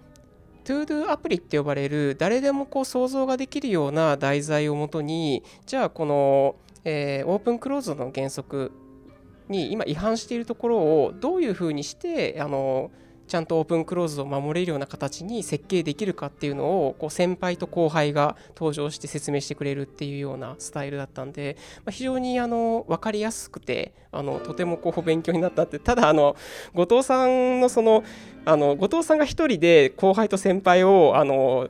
[0.65, 8.71] ToDo アプリって呼ばれる誰でもこう想像ができるような題材をもとにじゃあこの、えーオープンクローズの原則
[9.49, 12.91] に今違反しているところをどういうふうにしてあの
[13.29, 26.35] ちゃんとオープンクローズを守れるような形に設計できるかっていうのをこう先輩と後輩が登場して説明してくれるっていうようなスタイルだったんで、まあ、非常にあの分かりやすくてあのとてもこう勉強になったってただあの
[26.73, 28.03] 後藤さんのその
[28.45, 31.69] あの後藤さんが一人で後輩と先輩をあの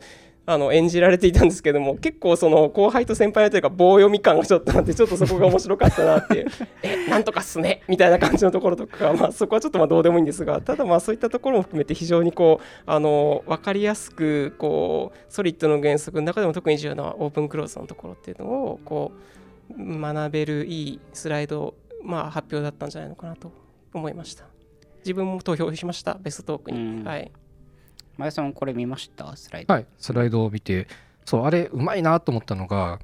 [0.49, 6.47] あの演じられていたんですけども結構その後輩と先輩のというか棒読み感がちょっとあってちょっとそこが面白かったなっていう。
[6.81, 19.11] えなんとかっすねみたいな感じのところとか、まあ、そこはちょっとまあどうでもいいんですがただまあそういったところも含めて非常にこうあの分かりやすくこうソリッドの原則の中でも特に重要なオープンクローズのところっていうのをこ
[19.69, 23.51] う学べるいいスライド、まあ、発表だったんじゃないのかなと
[23.93, 24.45] 思いました。
[24.99, 27.03] 自分も投票しましたベストトークに、うん。
[27.03, 27.31] はい
[28.19, 29.33] 前田さんこれ見ました？
[29.37, 30.89] スライド、はい、スライドを見て、
[31.23, 32.99] そう、あれ、うまいなと思ったのが、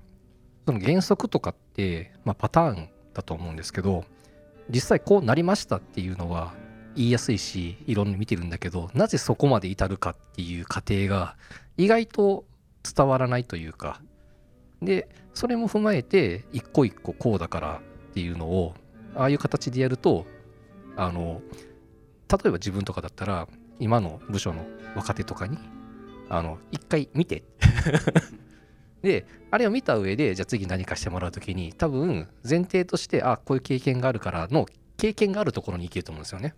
[0.66, 4.04] その原則とかって、まあ、パターンだと思うんですけど、
[4.70, 6.54] 実際こうなりましたっていうのは
[6.98, 11.38] 言いやすいし、いろんな見てるんだけど、なぜそこまで至るかっていう過程が
[11.78, 12.44] 意外と
[12.84, 14.02] 伝わらないというか、
[14.82, 18.74] で、それも踏まえて、一個一個こうだからっていうのを、
[19.16, 20.26] ああいう形でやると、
[20.98, 21.42] あの、
[22.30, 23.48] 例えば自分とかだったら、
[23.80, 25.58] 今の部署の若手とかに、
[26.30, 27.44] あの、一回見て。
[29.02, 34.66] で、あれを見た上で、じゃあ次何かしてもらうときに、多分前提として、あ、こういう経験があるからの、
[34.98, 36.56] 経験があるところに行けると思うんですよね。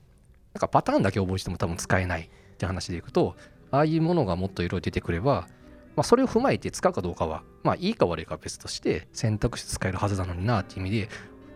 [0.53, 3.35] なんかパターンだけ覚えても多分使えないって話でいくと、
[3.71, 5.47] ああいうものがもっといろいろ出てくれば、
[5.95, 11.09] まあ、それを踏まえて使うかどうかは、まあ、いいか悪いかは別として、選択肢使えるはずなのになっていう意味で、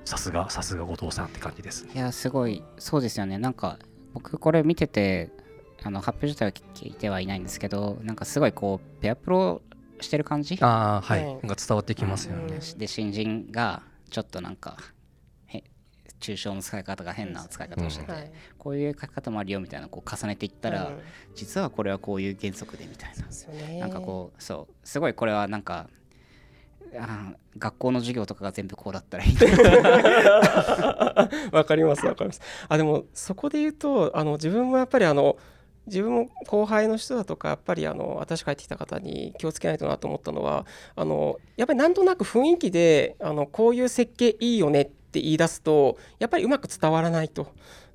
[0.04, 1.92] さすが、さすが後藤さんって感じですね。
[1.96, 3.78] いやすごいそうですよねなんか
[4.14, 5.32] 僕これ見てて
[5.84, 9.62] あの発表自体は聞いてはいないんですけどなんかすごいこうペアプロ
[10.00, 10.58] してる感じ？
[10.62, 11.26] ああ、はい。
[11.26, 11.34] はい。
[11.34, 12.60] なんか伝わってきますよね。
[12.78, 14.78] で新人がちょっとなんか
[15.48, 15.64] へ
[16.20, 18.32] 抽象の使い方が変な使い方をしてて、はい。
[18.58, 21.00] こういう書き方もあるよみたいなこう重ねていったら、うん。
[21.36, 23.26] 実はこれはこういう原則でみたいな。
[23.26, 23.80] ですよね。
[23.80, 24.74] なんかこうそう。
[24.88, 25.90] すごいこれはなんか
[26.94, 29.36] あー学校の授業とかが全部こうだったらいい
[31.52, 32.42] わかりますわかります。
[32.68, 35.38] あでもそこで言うとあの自分もやっぱりあの
[35.88, 40.66] 自分も後輩の人だとかやっぱりあの私帰ってきた方に気をつけないとなと思ったのは
[40.96, 47.48] あのやっぱりなんとなく雰囲気であのこういう設計いいよねって言い出すとやっぱりうまく伝わらないと。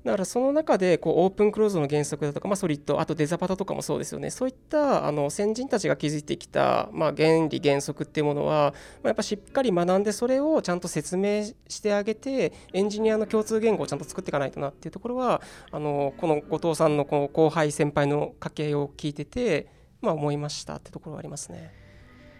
[0.07, 15.41] だからその中でこうオープンクローズの原則だとか、まあ、ソリッドあとデザパタとかもそうですよねそういったあの先人たちが築いてきた、まあ、原理原則っていうものは、まあ、やっぱしっかり学んでそれをちゃんと説明してあげてエンジニアの共通言語をちゃんと作っていかないとなっていうところは
[15.71, 19.67] あのこの後藤さんのこの後輩先輩の掛け合いを聞いてて、
[19.99, 21.73] まあ、思いましたってところはありますね。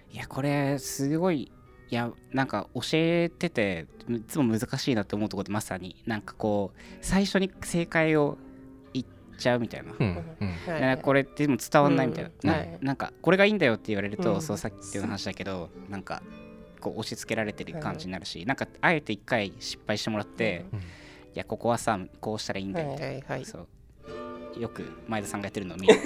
[0.09, 1.51] いやこれすごい
[1.89, 8.37] いやなんか教えてていつも難しいなって思うところでまさになんかこう最初に正解を
[8.93, 9.05] 言っ
[9.37, 10.49] ちゃうみたいな、うんうん。
[10.73, 10.81] はい。
[10.81, 12.69] なこれってでも伝わんないみたいな,な、うん。
[12.69, 12.77] はい。
[12.81, 14.41] なんかこれがいいんだよって言われると、うん。
[14.41, 16.21] そうさっきの話だけどなんか
[16.81, 20.79] こう押し付けられてる感じになるし、なんかあえて一回失敗してもらって、うん。
[20.79, 20.83] い
[21.35, 23.45] やここはさこうしたらいいんだよみたいな、はいはいはい。
[23.45, 23.67] そう
[24.59, 25.95] よく前田さんがやってるのを見る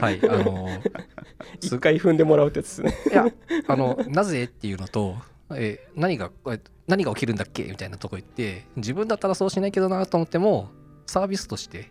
[0.00, 0.68] はい、あの
[1.60, 3.12] 一回踏んでもらうってやつですね。
[3.12, 3.26] いや、
[3.66, 5.16] あの、なぜっていうのと、
[5.54, 7.64] えー何が、え何が起きるんだっけ？
[7.64, 10.70] みたいなとこ行って、自分だったらそうしないけどなと思っても、
[11.06, 11.90] サービスとして、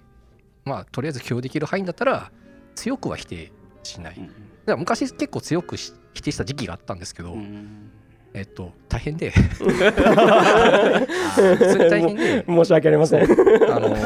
[0.66, 2.32] まあ、とりあえず許容できる範囲だったら、
[2.76, 3.52] 強くは否定
[3.84, 4.16] しない。
[4.18, 7.92] うんだから昔結構強くし否定した時期があったんですけど、うん
[8.34, 9.66] えっと、大変で、普通
[11.78, 13.24] に大変で、申し訳ありません。
[13.24, 13.26] あ
[13.80, 14.00] の、いや、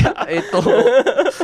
[0.00, 0.60] いや、えっと、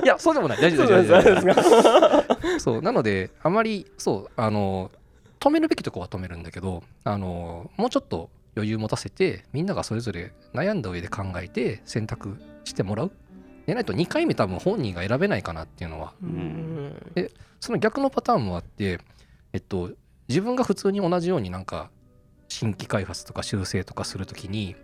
[0.05, 4.91] いや、そうでもない、大丈夫大丈夫ですそうですそう、なので、あまり、そう、あの、
[5.41, 13.13] 止めるべきとこは止めるんだけど、あの、もうちょっと余裕持たせて、みんながそれぞれ悩んだ上で考えて選択してもらう。
[13.67, 17.13] でないと2回目多分本人が選べないかなっていうのは、うん。
[17.61, 18.99] その逆のパターンもあって、
[19.53, 19.91] えっと、
[20.29, 21.91] 自分が普通に同じようになんか、
[22.49, 24.77] 新規開発とか修正とかするときに、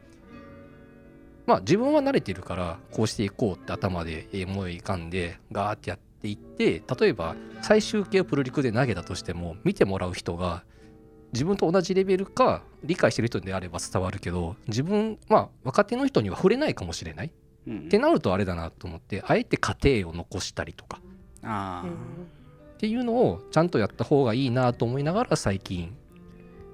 [1.46, 10.64] まあ自分は慣れてるから、こうしていこうって頭で思い浮かんで、ガーってやっていって、例えば最終形をプルリクで投げたとしても、見てもらう人が、
[11.32, 17.32] 自分と同じレベルか理解してる人であれば伝わるけど、自分、まあ若手の人には触れないかもしれない。
[17.66, 17.78] うん。
[17.80, 21.00] ってなるとあれだなと思って、あえて過程を残したりとか、
[21.42, 21.88] あー。
[21.88, 22.37] うん
[22.78, 25.96] っていうのをちゃんとやった方がいいなと思いながら最近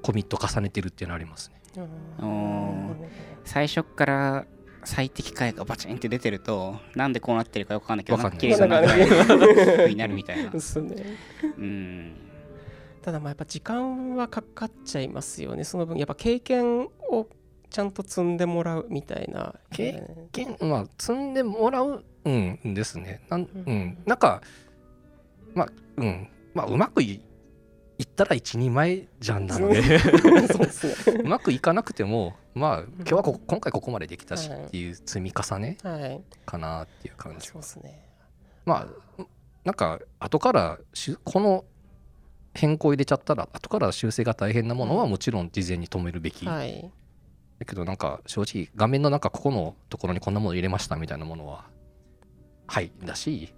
[0.03, 1.63] コミット重ねてるっていうのありますね。
[3.45, 4.45] 最初から
[4.85, 8.39] 最適解がバチンって出てるとなんでこうなってるかよくわかんないけどわかんない。
[8.39, 10.51] 綺麗なになるみたいな。
[10.51, 11.17] ですね。
[11.57, 12.17] うん。
[13.01, 15.65] ただまあやっぱ時間はかかっちゃいますよね。
[15.65, 17.29] その分やっぱ経験を
[17.71, 19.55] ちゃんと積んでもらうみたいな。
[19.73, 23.21] 経験まあ積んでもらううんですね。
[23.29, 24.43] なん,、うん、なんか
[25.55, 26.29] まあうん。
[26.55, 27.21] まあうまくい
[27.97, 29.99] いったら一人前じゃんなので。
[29.99, 31.25] そう。
[31.25, 36.21] まくいかなくてもまあ今日はこ今回ここまでできたしはいっていう積み重ねはい。
[36.45, 37.49] かなっていう感じ。
[37.49, 38.09] そうですね。
[38.65, 38.89] ま
[39.19, 39.25] あ
[39.65, 41.65] なんか後からしゅこの
[42.55, 46.91] 変更入れちゃったら後から修正が大変なものはもちろん事前に止めるべき、はい。
[47.59, 51.65] だけどなんか正直画面の中ここのところにこんなもの入れましたみたいなものは
[52.67, 52.91] はい。
[53.05, 53.53] だし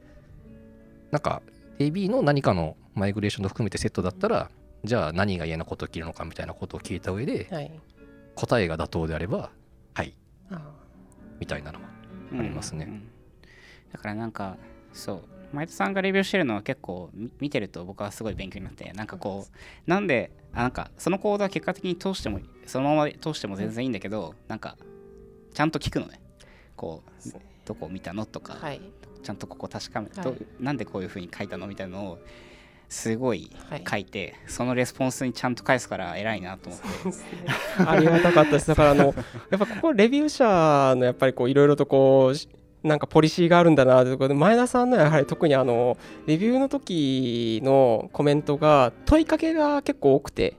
[1.11, 1.43] なんか
[1.79, 4.51] AB の何かのマイグレーションと含めてセットだったら
[4.85, 7.71] じゃあ何が嫌なことを切るのかみたいなことを聞いた上ではい。
[8.35, 9.51] 答えが妥当であれば
[9.95, 10.15] はい。
[10.51, 10.61] あ
[11.41, 11.89] みたいなのは
[12.33, 12.41] うん。
[12.41, 12.87] ありますね。
[12.89, 13.09] うん。
[13.93, 14.57] だからなんか
[14.93, 15.23] そう。
[15.53, 24.77] 前田さんがレビューしてるのは結構み見てると僕はすごい勉強になってなんかこうなんであなんかそのコードは結果的に通してもそのまま通しても全然いいんだけどなんか
[25.55, 26.21] ちゃんと聞くのね。
[26.75, 27.31] こう
[27.65, 28.81] どこを見たのとか、はい
[29.27, 30.25] ちゃんとここ確かめ、はい。
[30.25, 32.19] どなんでこういう風に書いたのみたいなのを
[32.89, 33.85] すごいはい。
[33.89, 36.87] 書いて、そのレスポンスにちゃんと返すから偉いなと思って。
[37.85, 38.69] ありがたかったです。
[38.69, 39.07] だからあの
[39.51, 42.49] やっぱここレビュー者のやっぱりこういろいろとこうし
[42.85, 50.57] なんかポリシーがあるんだなということで前田さんのやはり特にあのレビューの時のコメントが問いかけが結構多くて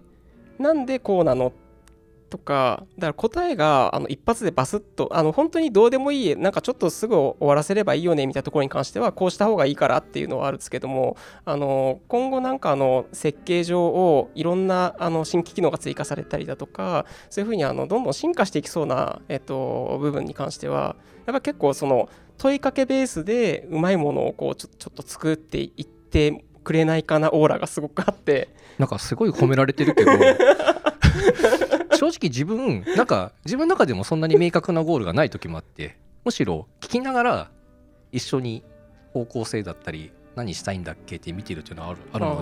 [0.59, 1.53] なんでこうなの
[2.29, 28.49] とかだから答えがあの一発でバスッとあの本当にどうでもいいなんかちょっとすぐ終わらせればいいよねみたいなところに関してはこうした方がいいからっていうのはあるんですけどもあの今後なんかあの設計上をいろんなあの新規機能が追加されたりだとかそういうふうにあのどんどん進化していきそうな、えっと、部分に関してはやっぱ結構その問いかけベースでうまいものをこうちょちょっと作っていってくれないかなオーラがすごくあって。
[28.77, 30.11] なんかすごい褒められてるけど
[32.11, 37.51] 正直自分なんか自分の中でもそんなに明確なゴールがない時もあってむしろ聞きながら
[38.11, 38.63] 一緒に
[39.13, 42.41] 方向性だったり何したいんだっけって見てるっていうのはあるあるの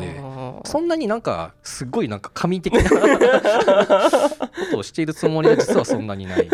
[0.63, 6.49] でそんなになんかすごいなんか神的な ことをしているつもりは実はそんなにない。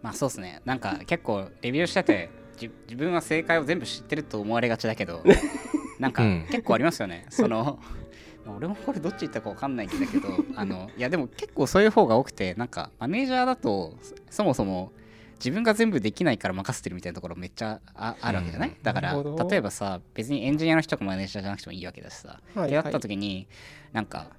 [0.00, 0.60] まあそうですね。
[0.64, 5.22] なんか結構レビューしててじ自分は正解を全部知ってると思われがちだけど
[5.98, 6.46] なんかうん。
[6.48, 8.01] 結構ありますよね、そのまあ
[8.46, 14.92] 俺もこれどっち言ったか分かんないんだけど あのいやでも結構そういう方が多くてなんかマネージャーだとそそもそも
[15.36, 19.14] 自分が全部できないから任せてるみたいなところめっちゃああるわけじゃない、うんだから
[19.48, 23.48] 例えばさ別にエンジニアの人がマネージャーじゃなくてもいいわけだしさ、はいでやった時に
[23.92, 24.30] なんか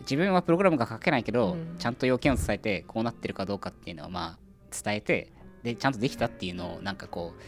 [0.00, 4.38] 自分はプログラムが書けないけど、うんちゃんと要件を伝えてこうなってるかどうかっていうのをまあ
[4.84, 7.42] 伝えてでちゃんとできたっていうのをなんかこう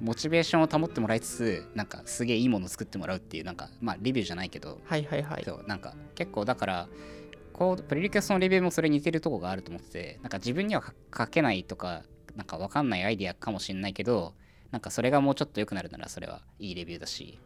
[0.00, 5.44] モチベーションを保ってもらいつつなんかすげえいいものを作ってもらうっていうなんかまあレビューじゃないけど、はいはいはい。
[5.44, 6.88] そうなんか結構だから
[7.52, 10.82] こうプリリクエストのレビューもそれ似てるとこがあると思っててなんか自分には
[11.16, 12.02] 書書けないとか
[12.36, 14.34] なんか分かんないアイディアかもしれないけど
[14.70, 17.40] なんかそれがもうちょっと良くなるならそれはいいレビューだし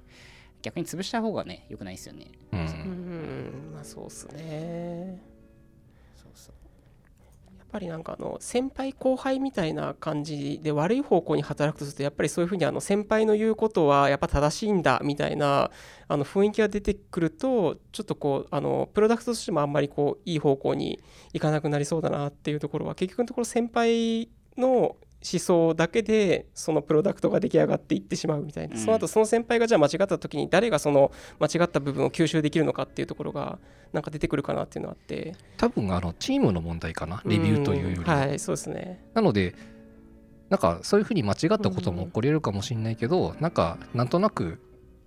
[0.60, 2.26] 逆に潰した方がね良くないですよね。
[2.52, 3.72] ううんん。
[3.72, 5.31] まあそうっすね
[7.72, 15.70] ぱりなんかあの先輩後輩みたいな感じで悪い方向に働くとするとやっぱりそういうふうにあの先輩の言うことはやっぱ正しいんだみたいな
[16.06, 21.00] あの雰囲気が出てくるとちょっとこうあのプロダクトとしてもあんまりこういい方向に
[21.32, 24.96] いかなくなりそうだなっていうところは結局のところ先輩の
[25.30, 28.80] 思想だけでそのプロダクトが出来上がっていってしまうみたいな、うん。
[28.80, 33.58] その後その先輩がじゃあ間違った時に誰がその間違った部分を吸収できるのかっていうところが
[33.92, 35.34] なんか出てくるかなっていうのがあって。
[35.56, 39.04] 多分あのチームの問題かなレビューというよりもんはいそうですね。
[39.14, 39.54] なので
[40.48, 44.60] なんかそういうふうに間違ったことも起こり得るかもしれないけど、なんかなんとなく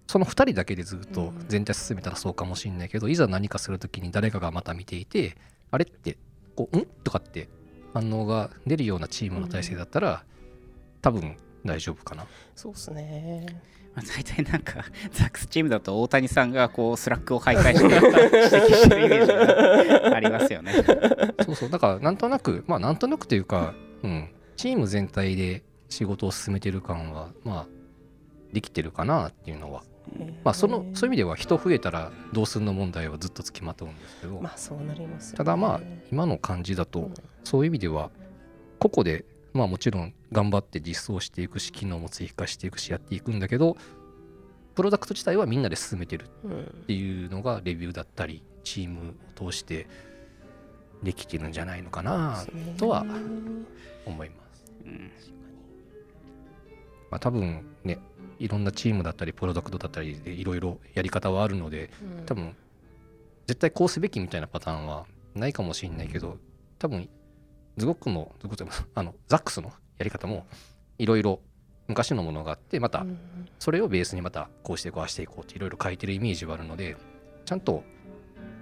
[0.07, 5.37] その2人だけでずっと全体進めたらそうかもしれないけど、いざ何かするときに誰かがまた見ていて
[5.71, 6.17] あれって
[6.55, 7.49] こう「ん?」とかって
[7.95, 10.25] 反応が出るようなチームの体制だったら、
[11.01, 12.25] 多分大丈夫かな。
[12.53, 13.45] そうですね。
[13.95, 14.83] まあ、大体なんか
[15.13, 20.73] ザックスチームだと大谷さんがこう Slack を徘徊して指摘 してるイメージがありますよね。
[21.45, 21.69] そうそう。
[21.69, 23.73] だからなんとなくまあなんとなくというか、
[24.03, 27.67] うん、チーム全体で仕事を進めてる感はまあ
[28.51, 29.83] できてるかなっていうのは。
[30.43, 35.37] まあそのそういう意味では人増えたらどうすんの問題はずっとつきまとうんですけど、まあそうなりますよね。
[35.37, 35.81] ただまあ
[36.11, 37.13] 今の感じだとうん
[37.45, 38.11] そういう意味では
[38.79, 43.77] 個々でまあもちろん頑張って実装していくし機能も追加していくしやっていくんだけど
[44.75, 49.87] プロダクト自体はみんなで進めてるうんっていうのがレビューだったりチームを通して
[51.03, 52.43] できてるんじゃないのかな
[52.77, 53.05] とは
[54.05, 54.65] 思います。
[54.85, 55.11] うん。
[57.11, 57.99] まあ、多分ね
[58.39, 62.25] いろんなチームだったりプロダクトだったりでいろいろやり方はあるのでうん。
[62.25, 62.55] 多分
[63.47, 66.37] 絶対こうすべきみたいなパターンはないかもしれないけど
[66.79, 67.07] 多分
[67.77, 70.45] ズゴックのズゴック あのザックスのやり方も
[70.97, 71.41] いろいろ
[71.87, 73.17] 昔のものがあってまたうん
[73.59, 76.97] それをベースにまたこうしてこうしていこうっていろいろ書いてるイメージはあるので
[77.45, 77.83] ちゃんと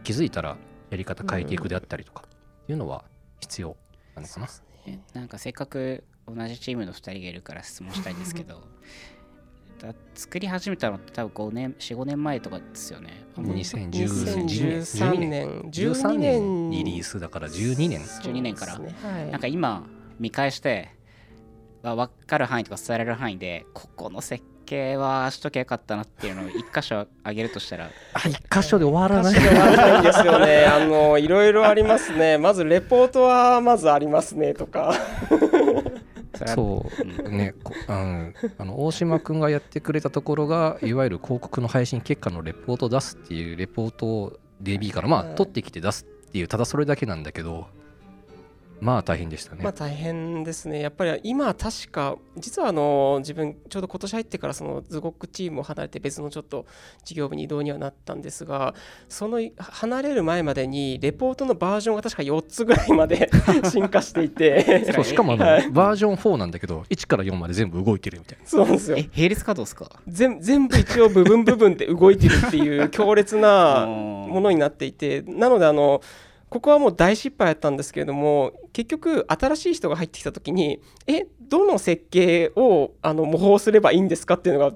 [0.04, 0.58] 気づいたら
[0.90, 3.04] やり方変えていくであったりとかっていうのは
[3.40, 3.76] 必要
[4.16, 4.48] なのかな。
[4.86, 8.60] えなんかせっかく同じチームの2人がいるから質問したいんですけどだ
[10.16, 13.26] 作り始めたのって多分5年45年前とかですよね。
[13.36, 18.02] もう2010 2013 12年13 12年年リリースだから12年。
[18.02, 18.56] 12年。
[18.56, 18.80] から。
[18.80, 18.96] ね。
[19.04, 19.32] はい。
[19.32, 19.86] なんか今
[20.20, 20.90] 見返して
[21.82, 27.90] わ分かる範囲とか伝えられる範囲でここの設計はしときゃよかったなっていうのを一箇所挙げるとしたら。
[28.14, 29.34] あ一箇所で終わらない。
[29.34, 30.66] 確かにあるんですよね。
[30.66, 32.38] あのいろいろありますね。
[32.38, 34.94] まずレポートはまずありますねとか。
[36.48, 36.86] そ
[37.26, 37.30] う。
[37.30, 47.68] ねこあのあの大島君がやってくれたところがいわゆる広告の配信結果のレポートを出すっていうレポートを DB からまあはい取ってきて出すっていうただそれだけなんだけど
[48.82, 49.64] まあ大変でしたね。
[49.64, 50.80] まあ大変ですね。
[50.82, 56.66] やっぱり今確か実はあの自分ちょうど今年入ってからそのズゴックチームを離れて別のちょっと
[57.06, 58.74] 事業部に移動にはなったんですが、
[59.08, 63.30] その離れる前までにレポートのバージョンが確か4つぐらいまで
[63.72, 65.70] 進化していて、 そうしかもあの、はい。
[65.72, 68.46] バージョン4なんだけど1から4まで全部動いてるみたいな。
[68.46, 68.98] そうなんですよ。
[68.98, 69.10] え。
[69.16, 69.90] 並列稼働ですか？
[70.08, 75.22] 全全部一応部分部分で動いてるっていう強烈な もものになっていて。
[75.22, 76.02] なのであの
[76.54, 84.76] ここはもう大失敗やったんですけれども結局新しい人が入ってきた時にえどの設計をあの模倣すればいいんですかっていうのが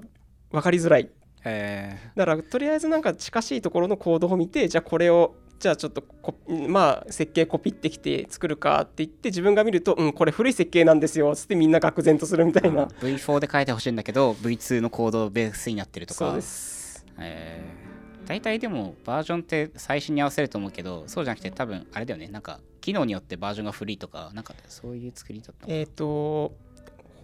[0.50, 1.08] 分かりづらい。
[1.44, 6.34] えだからとりあえずなんか近しいところのコードを見てじゃあこれをじゃあちょっとこ
[6.68, 12.86] まあ設計コピってきて作るかって言って自分が見るとうんこれ古い設計なんですよつってみんな愕然とするみたいな。
[12.86, 16.18] V4 で書いてほしいんだけど V2 のコードベースになってるとか。
[16.26, 17.06] そうです。
[17.20, 17.87] えー
[18.28, 22.28] 大体でもバージョンって最新に合わせると思うけどそうじゃなくて多分あれだよね。
[22.28, 26.52] なんか機能によってバージョンが古いとかなんかそういう作りだったのえっ、と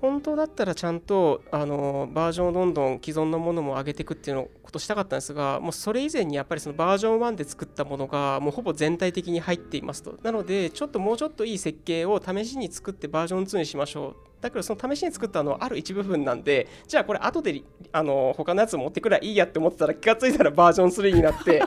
[0.00, 10.18] 本当だったらちゃんとあのバージョンをどんどん既存のものも上げていくっていうのことしたかったんですがもうそれ以前にやっぱりそのバージョン1で作ったものがもうほぼ全体的に入っていますと。
[10.22, 14.33] なのでちょっともうちょっといい設計を試しに作ってバージョン2にしましょう。
[14.44, 21.62] だけどその試しに作ったのはある一部分なんでじゃあこれ後でりあの他のやつ持ってくらいいいやって思ってたら気がついたらバージョン3になって。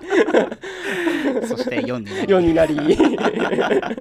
[1.48, 2.28] そして4になり。
[2.28, 2.78] 4になり。
[3.64, 3.92] あ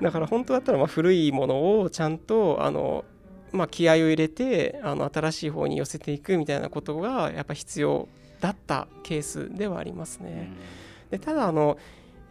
[0.00, 3.04] だから本当だったらまあ古いものをちゃんとあの、
[3.52, 8.08] まあ、気合を入れてあの新しい方に寄せていくみたいなことがやっぱ必要
[8.40, 10.50] だったケースではありますーね。
[11.10, 11.76] でただあの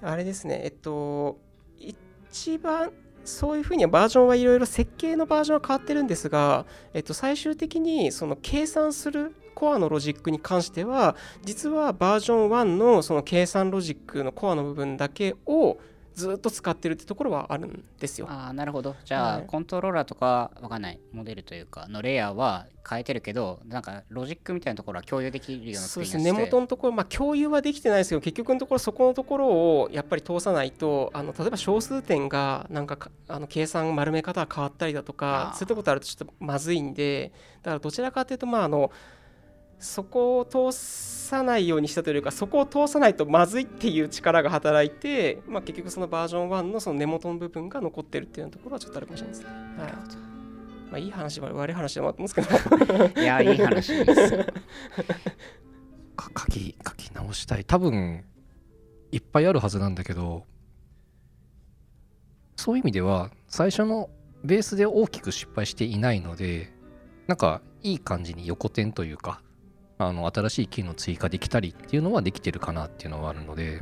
[0.02, 1.38] あれですねえっと
[1.78, 2.92] 一番
[3.24, 15.78] そういうふうにはバージョンはいろいろ設計のバージョンは変わってるんですが、えっと、最終的にその計算するコアのロジックに関しては実はバージョン1のその計算ロジックのコアの部分だけを
[16.22, 18.28] ずっと使ってるってところはあるんですよ。
[18.30, 18.96] あーなるほど。
[19.04, 19.46] じゃあ、はい。
[19.48, 26.24] コントローラーとかわかんないモデルというかのレイヤーは変えてるけどなんかロジックみたいなところは共有できるようなそうですね。
[26.24, 37.32] 根元のところ、まあ、共有はできてないですけど結局のところそこのところをやっぱり通さないとあの例えば小数点がなんかかあの計算丸め方が変わったりだとかそういったことあるとちょっとまずいんで
[37.64, 38.92] だからどちらかというとまああの
[39.82, 49.50] そこを通さないようにしたというかそこを通さないとまずいっていう力が働いて、まあ、結局そのバージョン1のその根元の部分が残ってるっていうところはちょっとあるかもしれないですね。
[49.78, 49.92] はい。
[50.92, 52.48] まあ、いい話は悪い話でもあってますけど。
[53.22, 54.30] いやいい話です。
[56.20, 57.66] 書き書き直したい。
[57.66, 58.24] 多分
[59.12, 60.46] いっぱいあるはずなんだけど
[62.56, 64.10] そういう意味では最初の
[64.44, 66.72] ベースで大きく失敗していないので
[67.28, 69.42] なんかいい感じに横転というか
[70.08, 73.82] あの新しい機能追加できたりっていうのはできてるかなっていうのはあるので。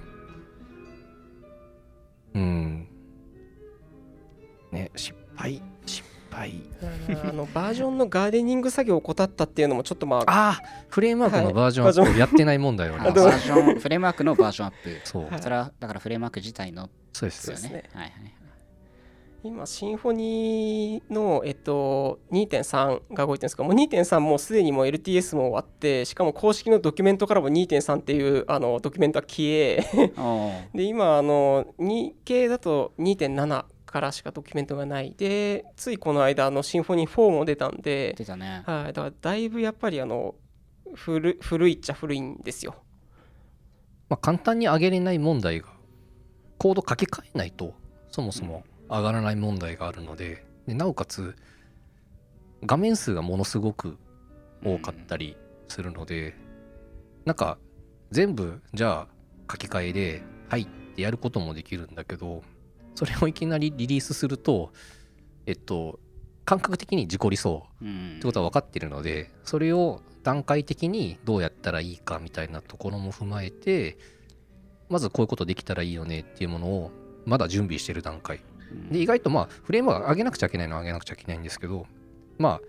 [2.36, 2.88] うん。
[4.72, 6.62] ね失敗失敗。
[7.24, 15.02] あのバージョンのガーデニング作業を怠ったっていうのもちょっとまあああフレームワークのバージョンアップやってない問題はありあバージョンフレームワークのバージョンアップ。
[15.04, 15.24] そう。
[15.30, 15.42] はい。
[15.42, 16.90] それはだからフレームワーク自体の。
[17.14, 17.90] そうでですすよね。
[17.94, 18.39] はいはい
[19.42, 29.80] 今シンフォニーの、えっと、2.3が動いてるんですけどもう2.3もうすでにもう LTS も終わってしかも公式のドキュメントからも2.3っていうあのドキュメントは消え
[30.76, 35.16] で今あの2系だと2.7からしかドキュメントがない。
[35.18, 38.62] でついこの間あのシンフォニー4も出たんで、出たね。
[38.68, 40.36] はい、だからだいぶやっぱりあの
[40.94, 42.76] 古古いっちゃ古いんですよ。
[44.10, 45.70] まあ、簡単に上げれない問題が
[46.60, 47.74] コード書き換えないと
[48.12, 51.36] そもそも上がらない問題があるのででなおかつ
[52.64, 53.98] 画面数がものすごく
[54.64, 55.38] 多かったり
[55.68, 56.36] するので、
[57.26, 57.58] なんか
[58.12, 59.08] 全部じゃあ
[59.50, 62.44] 書き換えで「はい」ってやることもできるんだけど
[62.96, 64.72] それをいきなりリリースすると
[65.46, 66.00] えっと
[66.46, 68.16] 感覚的に事故りそううん。
[68.18, 73.98] ってことは分かってるのでそれを段階的にどうやったらいいかみたいなところも踏まえて
[74.90, 76.92] まずこういうことできたらいいよねっていうものを
[77.26, 78.44] まだ準備してる段階うん
[78.92, 81.86] で意外とまあフレームは上げなくちゃいけないのは上げなくちゃいけないんですけど
[82.38, 82.62] まあ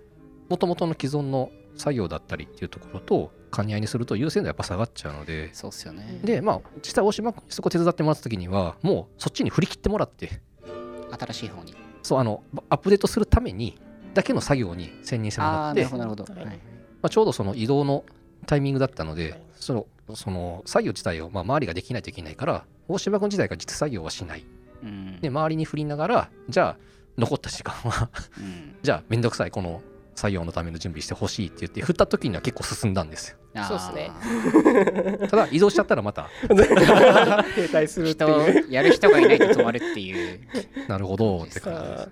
[0.48, 6.20] もともとの既存の作業だったりっていうところと兼ね合いにすると優先度やっぱ下がっちゃうのでそうっすよね。
[6.22, 10.40] でまあ実際大島君にそこ手伝ってもらった時にはもうそっちに振り切ってもらって
[11.18, 11.74] 新しい方に。
[12.03, 13.78] そうあのアップデートするために
[14.14, 16.40] だけの作業に専念してもあらってあなるほどなるほど。
[16.40, 16.44] はい。
[16.46, 16.57] はい。
[16.57, 18.05] まあ、ちょうどその移動の
[18.46, 19.42] タイミングだったので、はい。
[19.55, 24.44] そのその作業自体をまあ周りができないといけないから大島君自体が実作業はしない
[24.82, 25.20] うん。
[25.20, 26.84] で周りに振りながらじゃあ
[27.18, 28.76] 残った時間はうん。
[28.82, 29.82] じゃあめんどくさいこの
[30.14, 33.36] 作業のための準備してほしいって言って振った時には結構進んだんですよ。
[33.66, 34.10] そうっすね。
[35.28, 38.72] ただ移動しちゃったらまた 停滞するって人いう。
[38.72, 40.40] やる人がいないと止まるっていう。
[40.88, 42.08] なるほどって感じです。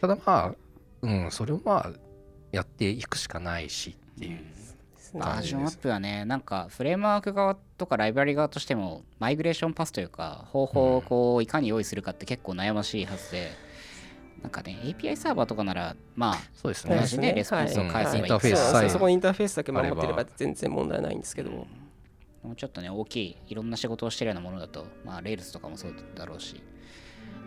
[0.00, 0.54] ただまあ
[1.02, 1.90] うんそれをまあ
[2.52, 4.38] やっていくしかないしっていう
[5.14, 13.52] バージョンアップはねなんかフレームワーク側とかライブラリ側としても migration path というか方法をこういかに用意するかって結構悩ましいはずで
[14.42, 16.96] なんかね API サーバーとかならまあそうですね。
[16.96, 18.18] 同じねレスポンスを返せばいい。
[18.18, 21.66] はいインターフェースさえそこにインターフェースだけ守ってれば全然問題ないんですけど、も
[22.52, 26.60] うちょっとね大きいいろんな仕事をしてるようなものだとまあ Rails とかもそうだろうし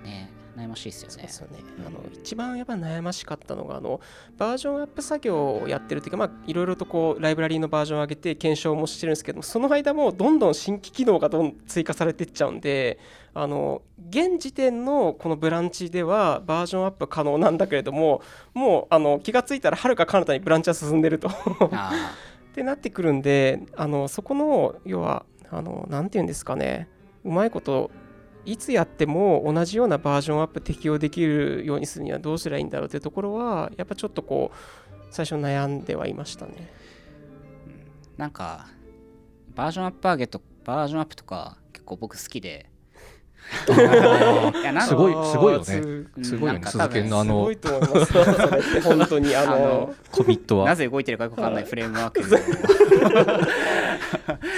[0.03, 1.13] ね悩ましいですよね。
[1.13, 1.63] そうですよね。
[1.85, 4.01] あの一番やっぱ悩ましかったのがあの
[4.37, 12.97] バージョンアップ作業をやってるっていうか、まあ、いろいろとこうライブラリーのバージョンを上げて検証もしてるんですけどもその間もどんどん新規機能がどん追加されていっちゃうんで
[13.33, 21.29] あの現時点のこのブランチではバージョンアップ可能なんだけれどももうあの気がついたらはるか彼方にブランチは進んでると。
[21.71, 21.91] あ
[22.51, 26.87] ってなってくるんであのそこの要はあのなんて言うんですかね。
[27.23, 27.91] うまいこと
[28.47, 36.71] いつやっても同じようなバージョンアップ適用できるようにするにはどうすればいいんだろうというところはやっぱちょっとこう最初悩んではいましたね。
[38.15, 38.67] なんか
[39.53, 42.69] バージョンアップ上げとバージョンアップとか結構僕好きで
[43.65, 45.65] すごいすごいよね。
[46.23, 48.13] すごいよね鈴研のあすごのいと思います。
[48.13, 50.65] それって本当にああののコミットは。
[50.65, 52.23] なぜ動いてるかよくわかんないフレームワーク。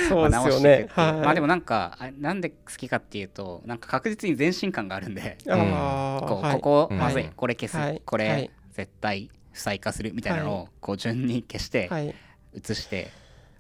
[0.10, 0.88] そうですよね。
[0.92, 1.14] はい。
[1.14, 5.38] まあでもなんかあなんで好きかっていうとなんか確実に前進感があるんで。
[5.46, 6.98] こここうん。
[6.98, 7.24] まずい。
[7.24, 8.02] はいこれ消す、はい。
[8.06, 8.52] これ、はい。
[8.74, 10.14] 絶対不細化する。
[10.14, 12.16] みたいなのをこう順に消して、はい。
[12.56, 13.12] 移して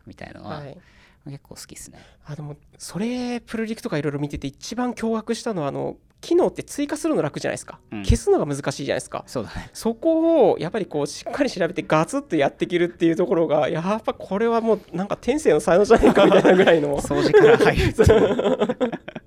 [0.07, 0.77] みたいなのははい。
[1.25, 1.99] 結構好きですね。
[2.29, 8.03] あでもそれプルリクとかいろいろ見てて一番驚愕したのはあの機能って追加するの楽じゃないですか、うん。
[8.03, 9.23] 消すのが難しいじゃないですか。
[9.25, 9.69] そうだね。
[9.73, 16.99] そこをやっぱりこうしっかり調べてガツッとやっていけるっていうところがやっぱこれはもうなんか天性の才能じゃないかみたいなぐらいの。
[17.01, 17.93] 掃除から入る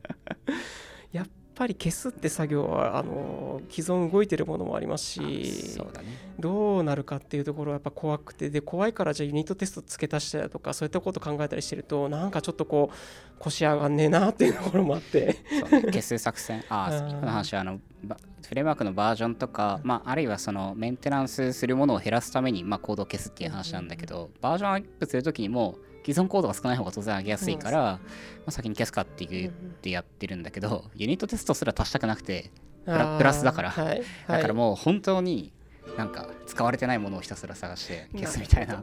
[1.55, 6.09] ぱり消すって作業はあの既存動いてるものもありますしそうだね。
[6.39, 12.97] どうなるかっていうところはやっぱ怖くてで怖いからじゃあユニットテスト付け足したりだとかそういったこと考えたりしてるとなんかちょっとこう
[13.39, 15.37] 腰上がんねえなっていうところもあって
[15.71, 16.65] 消す作戦。
[16.71, 18.17] ああ、うん今の話はあのば
[18.49, 28.01] フレームワークのバージョンとか、まあ、あるいはそのメンテナンスするものを減らすために、まあ、コードを消すっていう話なんだけど、バージョンアップするときにも既存コードが少ない方が当然上げやすいから、ま
[28.47, 32.51] あ、先に消すかって言ってやってるんだけど、ユニットテストすら足したくなくて、
[32.85, 33.71] プラプラスだから。
[33.71, 34.03] はいはい。
[34.29, 35.53] だからもう本当に
[35.97, 38.83] なんか使われてないものをひたすら探して消すみたいな。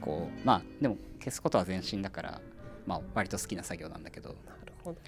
[0.00, 2.40] こうまあでも消すことは前進だから
[2.86, 4.30] まあ割と好きな作業なんだけど。
[4.30, 4.34] な
[4.64, 4.98] るほど。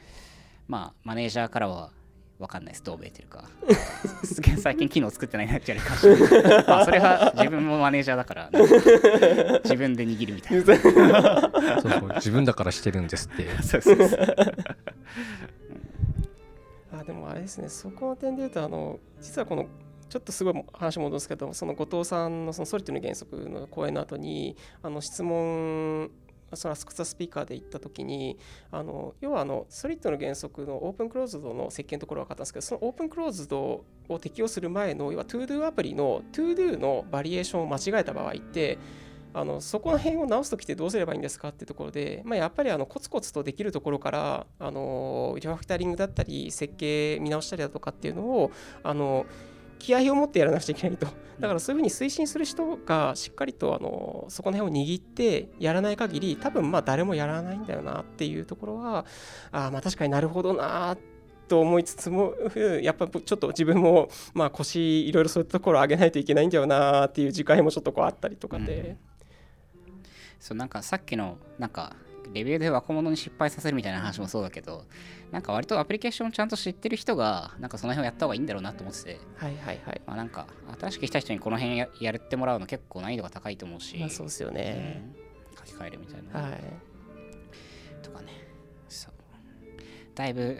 [0.66, 1.90] まあマネージャーからは
[2.38, 2.84] 分かんないです。
[2.84, 3.44] どう見えてるか
[4.62, 11.50] 最近機能作ってないなって言われるかもしれないまあそれは自分もマネージャーだから自分で握るみたいな。
[11.82, 13.48] そうそう自分だからしてるんですって。
[13.62, 14.36] そうそうそう。
[16.92, 19.66] あでもあれですねそこの点で言うとあの実はこの
[20.08, 26.10] ちょっとすごい話戻すけどその後藤さんのそのソリティの原則の講演の後にあの質問
[26.54, 28.38] そのアスクサスピーカーで言った時に
[28.70, 38.78] あの要はあのソリッドの原則のオープンクローズドの設計のところは分かったんですけどそのオープンクローズドを適用する前の要は ToDo アプリの ToDo のバリエーションを間違えた場合って
[39.34, 48.50] あのそこの辺を直すときってどうすればいいんですかっていうところで、まあ、やっぱりあのコツコツとできるところからあのリファクタリングだったり設計見直したりだとかっていうのを
[48.82, 49.26] あの
[49.78, 51.06] 気合を持ってやらなくちゃいけないと。
[51.38, 59.06] だからそういうふうに推進する人がしっかりとあのそこの辺を握ってやらない限り多分まあ誰もやらないんだよなっていうところは
[59.52, 60.96] あーまあ確かになるほどな
[61.46, 68.96] と思いつつもふやっぱちょっと自分もまあ腰いろいろそういうところ上げないといけないんだよなっていう時間もちょっとこうあったりとかで、
[70.40, 71.94] そうなんかさっきのなんか
[72.32, 74.84] レビューで若者に失敗させるみたいな話もそうだけど
[75.30, 80.00] なんか割とアプリケーションをちゃんと知ってる人がなんかその辺をやった方がいいんだろうなと思ってて、はいはいはい。
[80.06, 80.46] まあ、なんか
[80.80, 85.02] 新しく来た人にこの辺ややってもらうの結構難易度が高いと思うし、まあそうですよね、
[85.50, 85.56] うん。
[85.56, 86.60] 書き換えるみたいな、はい。
[88.02, 88.32] とかね。
[88.88, 89.12] そう。
[90.14, 90.58] だいぶ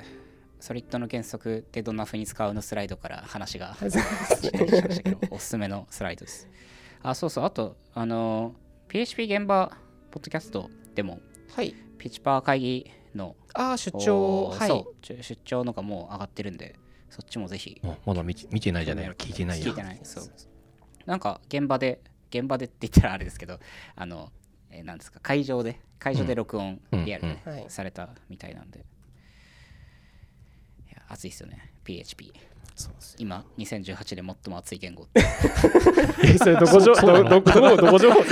[0.60, 3.76] ソリッドの原則ってどんな風に使うのスライドから話が
[5.30, 6.48] おすすめのスライドです。
[7.02, 7.44] あそうそう。
[7.44, 8.54] あとあの
[8.88, 9.76] PHP 現場
[10.10, 11.20] ポッドキャストでも
[11.55, 11.74] はい。
[11.99, 14.49] ピッチパー会議のああ出張。
[14.51, 14.70] はい。
[14.70, 14.94] おそう。
[15.03, 16.76] 出出張のがもう上がってるんで
[17.11, 17.80] そっちもぜひ。
[18.07, 19.14] まだ見て見てないじゃないよ。
[19.16, 19.66] 聞いてないよ。
[19.66, 20.01] 聞いてない。
[20.03, 20.24] そう。
[21.07, 23.59] なんか現場で現場でって言ったらあれですけど
[23.96, 24.30] あの、
[24.70, 27.05] えーなんですか会場で会場で録音、うん。
[27.05, 28.80] リアルで、されたみたいなんで。
[28.80, 28.82] い
[30.94, 31.72] や熱いっすよね。
[31.84, 32.32] PHP
[33.18, 35.08] 今2018で最も熱い言語
[36.22, 38.22] えそれどこ情報どこどこ情報ア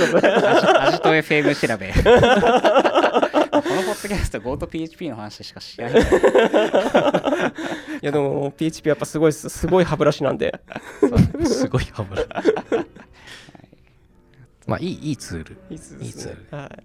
[0.91, 1.91] ジト FM 調べ。
[3.57, 5.95] このポッドキャスト Go と PHP の話しかしないい
[8.01, 10.61] やでも PHP やっぱすごいっすすごい歯ブラシなんで。
[11.45, 12.23] すごいハブラ
[14.67, 15.57] まあいいいいツール。
[15.69, 16.57] いいっすいいツール。
[16.57, 16.83] はい。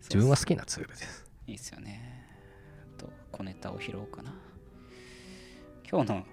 [0.00, 1.24] 自分は好きなツールです。
[1.46, 2.26] いいっすよね。
[2.96, 4.32] と小ネタを拾おうかな。
[5.90, 6.24] 今日の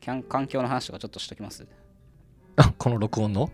[0.00, 1.66] 環境の話とかちょっとしときます？
[2.56, 3.50] あこの録音の？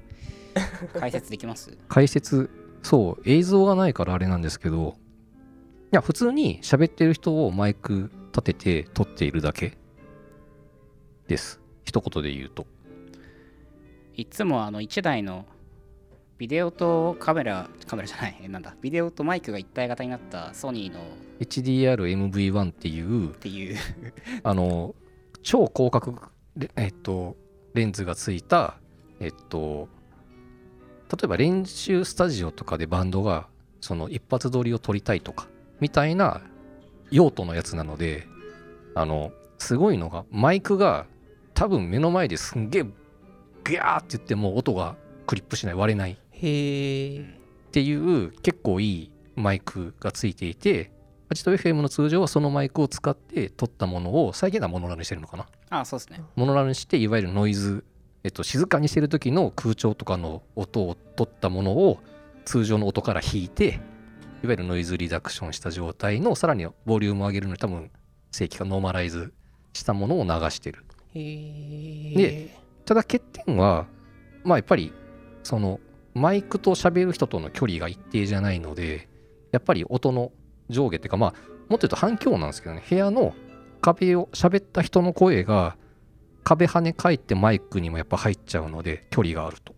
[0.98, 1.76] 解説できます？
[1.88, 2.50] 解説
[2.82, 4.96] そう映像がないからあれなんですけど
[5.92, 9.76] いや普通に喋ってる人をマイク立てて撮っているだけ
[11.26, 11.60] です。
[11.84, 12.66] 一言で言うと。
[14.14, 15.44] いつもあの1台の
[16.38, 18.76] ビデオとカメラカメラじゃないえなんだ？
[18.80, 21.02] ビデオとマイクが一体型になったソニーのっ
[21.40, 23.76] HDR-MV1 っていうていう。
[24.42, 24.94] あの
[25.42, 26.18] 超広角レ,、
[26.76, 27.36] えっと、
[27.74, 28.78] レンズがついた
[29.20, 29.88] えっと
[31.10, 33.48] 例えば練習スタジオとかでバンドが
[33.80, 35.48] その一発撮りを撮りたいとか
[35.80, 36.40] みたいな
[37.10, 38.26] 用途のやつなので
[38.94, 41.06] あのすごいのがマイクが
[41.54, 42.84] 多分目の前ですんげえ
[43.64, 44.96] ギャーって言っても音が
[45.26, 46.12] クリップしない割れない。
[46.12, 46.16] っ
[47.72, 50.90] ていう結構いいマイクがついていて
[51.28, 55.46] アジト FM の通常はそのマイクを使って撮ったものを再現なモノラルにしてるのかな？
[55.70, 56.22] あそうですね。
[56.36, 57.84] モノラルにしていわゆるノイズ、
[58.22, 61.98] えっと、静かにしてる時の空調とかの音を取ったものを
[62.44, 63.80] 通常の音から引いて
[64.44, 67.90] いわゆるノイズリダクションした状態のさらにボリュームを上げるのに多分
[68.30, 69.32] 正規化ノーマライズ
[69.72, 70.84] したものを流してる。
[71.14, 73.86] へえでただ欠点は
[74.44, 74.92] まあやっぱり
[75.42, 75.80] その
[76.14, 79.08] マイクと喋る人との距離が一定じゃないので
[79.50, 80.30] やっぱり音の
[80.68, 81.30] 上下っていうかまあ
[81.68, 83.34] もっと言うと反響なんですけどね部屋の
[83.80, 85.76] 壁を喋った人の声が
[86.44, 89.74] 壁跳ね返ってマイクにもやっぱ入っちゃうので距離があると。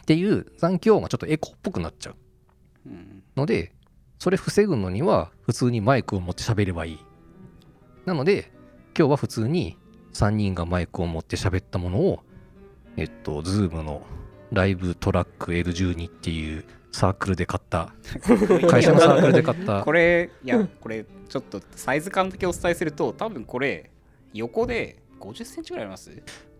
[0.00, 2.16] っていう残響音がちょっとエコっぽくなっちゃう。
[3.36, 3.72] ので
[4.18, 6.98] それ防ぐのには普通にマイクを持って喋ればいい。
[8.04, 8.52] なので
[8.96, 9.78] 今日は普通に
[10.12, 12.20] 3人がマイクを持って喋ったものを
[12.96, 14.02] えっと Zoom の
[14.52, 16.64] ライブトラック L12 っていう
[16.96, 17.92] サークルで買った。
[18.70, 19.82] 会社のサークルで買った。
[19.82, 23.90] これいやこれちょっとサイズ感だけお伝えすると多分これ
[24.32, 26.10] 横で50センチぐらいあります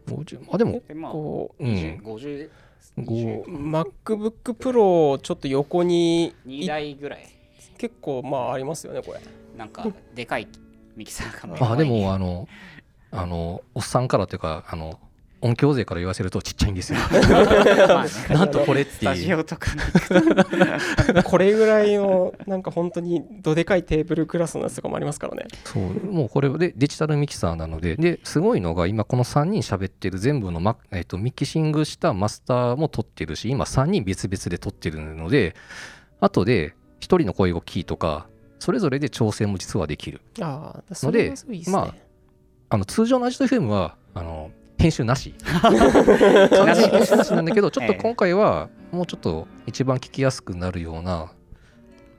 [0.06, 1.68] ？50あでもでまあこうん。
[1.74, 2.50] 20 50
[2.98, 7.26] ごう MacBook Pro ちょっと横に2台ぐらい。
[7.78, 9.20] 結構まあありますよねこれ。
[9.56, 10.48] なんかでかい
[10.96, 12.46] ミキサーが目あでもあの
[13.10, 15.00] あのおっさんからというかあの
[15.42, 16.98] 音響勢から言わせるとちっちゃいんですよ。
[18.30, 19.12] なんとこれっスていう。
[19.12, 19.70] タジオとか
[21.24, 25.46] これぐらいのなんか本当にどでかいテーブルクラスのやつとかもありますからね。
[25.64, 35.54] そうもうこれでデジタルミキサーなのでですごいのが今この3人喋ってる全部のマ、えっとミキシングしたマスターも撮ってるし今3人別々で撮ってるので
[36.20, 38.26] 後で1人の声をキーとか
[38.58, 40.22] それぞれで調整も実はできる。
[40.40, 41.94] ああそれはすごいいいですね、まあ
[42.68, 44.50] あの通常のアジト FM はあの
[44.86, 45.34] 編集なし。
[45.62, 45.72] 完
[46.74, 51.32] 全に編集なしなんだけど ちょっと今回はもうちょっと一番聞きやすくなるような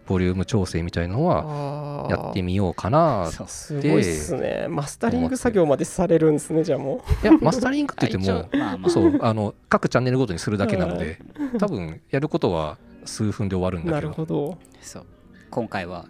[0.05, 4.67] ボリューム調整みたいのはやってみようかなそうすごいっすね。
[4.69, 8.89] マスタリング作業までされるんですねじゃあもいやマスタリングって言ってもまあまあ。
[8.89, 11.19] そうあの各チャンネルごとにするだけなので
[11.57, 14.09] 多分やることは数分で終わるんうなだけど。
[14.09, 14.57] るほど。
[14.81, 15.05] そう。
[15.49, 16.05] 今回は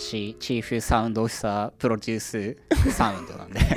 [0.00, 2.56] チチーフサウンドオフィサープロデュース
[2.90, 3.60] サウンドなんで。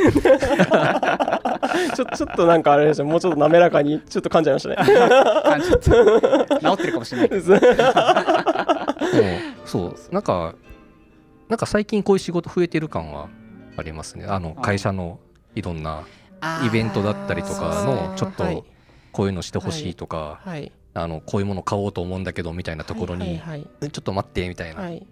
[1.95, 4.77] ちょちょっとなんかあれでしょもうちょっと滑らかにちょっと噛んじゃいましたね。
[6.61, 7.51] 治ってるかもしれないけど。
[7.51, 7.61] もう。
[9.65, 9.97] そう。
[10.13, 10.55] なんか
[11.49, 13.27] なんか最近こういう仕事増えてる感は
[13.75, 14.25] ありますね。
[14.25, 14.61] あのあ。
[14.61, 15.19] 会社の
[15.55, 16.03] いろんな
[16.65, 18.63] イベントだったりとかのちょっとはい
[19.11, 20.71] こういうのしてほしいとか、はい。
[20.93, 25.05] あのこういうもの買おうと思うんだけどみたいなところに、はいはいえちょっと待ってみたいな、はいはい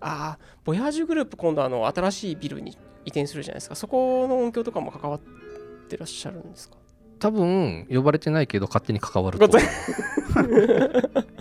[0.00, 2.72] ああボヤージュグループ今度あの新しいビルに
[3.04, 3.74] 移転するじゃないですか。
[3.74, 5.20] そこの音響とかも関わっ
[5.88, 6.76] てらっしゃるんですか？
[7.18, 9.48] 多分呼ばれてないけど勝手に関わると。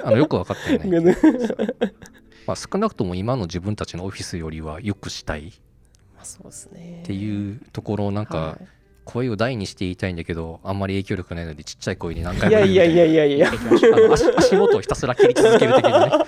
[0.04, 0.90] あのよく分かってない、
[2.48, 5.50] まあ、少なくとも今の自分たちのオフィスよりはよくしたい。
[5.50, 5.52] っ
[6.16, 7.04] まあそうですね。
[7.06, 8.58] ていうところをなんかは
[9.06, 16.26] 声を大にして言いたいんだけどあんまり影響力ないのでちっちゃい声に何い、回いやいやいも言うみたいなやいやいや足足元をひたすら切り続ける的なね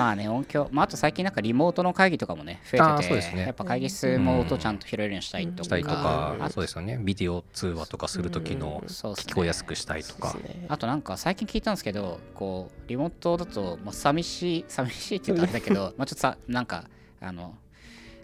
[0.00, 3.42] まあね音響、まあ、あと最近なんかリモートの会議とかもね増えててそうですね。
[3.42, 6.98] やっぱ会議室も音ちゃんと拾えるようにしたいとか,、したりとかあそうですよね。
[6.98, 9.32] ビデオ通話とかする時のそうっすね。
[9.32, 10.32] 聞こえやすくしたいとか。
[10.42, 10.64] ね。
[10.68, 16.84] あとなんか最近聞いたんですけどこうリモートだと、まあ、寂しい 寂しいって言うとあれだけど まあちょっとさなんか
[17.20, 17.58] あの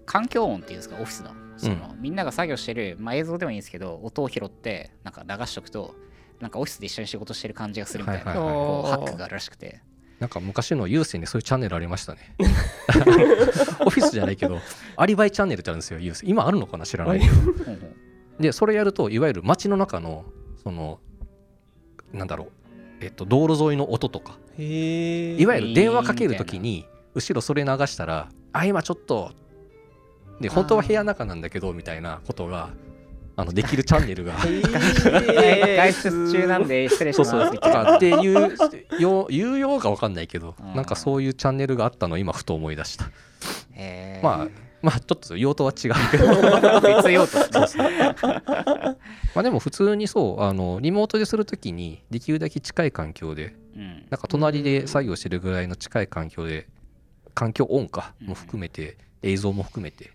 [0.06, 0.96] 環境音っていうんですか？
[0.98, 1.30] オフィスの。
[1.58, 5.94] その、みんなが作業してる、まあ、映像でもいいんですけど音を拾ってなんか流しとくと
[6.38, 8.38] なんかオフィスで一緒に仕事してる感じがするみたいな、ハ
[9.02, 9.80] ックがあるらしくて
[10.18, 12.34] なんか昔の有線でそういうチャンネルありましたね。
[13.84, 14.60] オフィスじゃないけど
[14.96, 17.32] アリバイチャンネルってあるんですよ有線今あるのかな知らないけど。
[18.40, 20.24] でそれやるといわゆる街の中の
[20.62, 21.00] その
[22.12, 22.48] なんだろう
[23.00, 24.38] えっと道路沿いの音とか。
[24.58, 29.32] いわゆる電話かけるときに後ろそれ流したらあ今ちょっと
[30.40, 32.70] で本当は部屋の中なんだけどみたいなことが
[33.38, 34.32] あのできるチャンネルが。
[34.40, 38.56] 外出中なんで失礼しそうそうとかっていう
[38.98, 40.74] よ有用か分かんないけどうん。
[40.74, 43.10] なんかそういうチャンネルがあったのを今ふと思い出した。
[43.74, 44.24] えー。
[44.24, 44.48] まあ
[44.80, 46.26] まあちょっと用途は違うけど。
[46.80, 48.14] 別用途ですね。
[49.34, 54.06] まあでも普通にそうあのリモートでするときにできるだけ近い環境でうん。
[54.08, 56.68] なんか隣で作業してるぐらいの近い環境で
[57.34, 60.12] 環境音かも含めて映像も含めて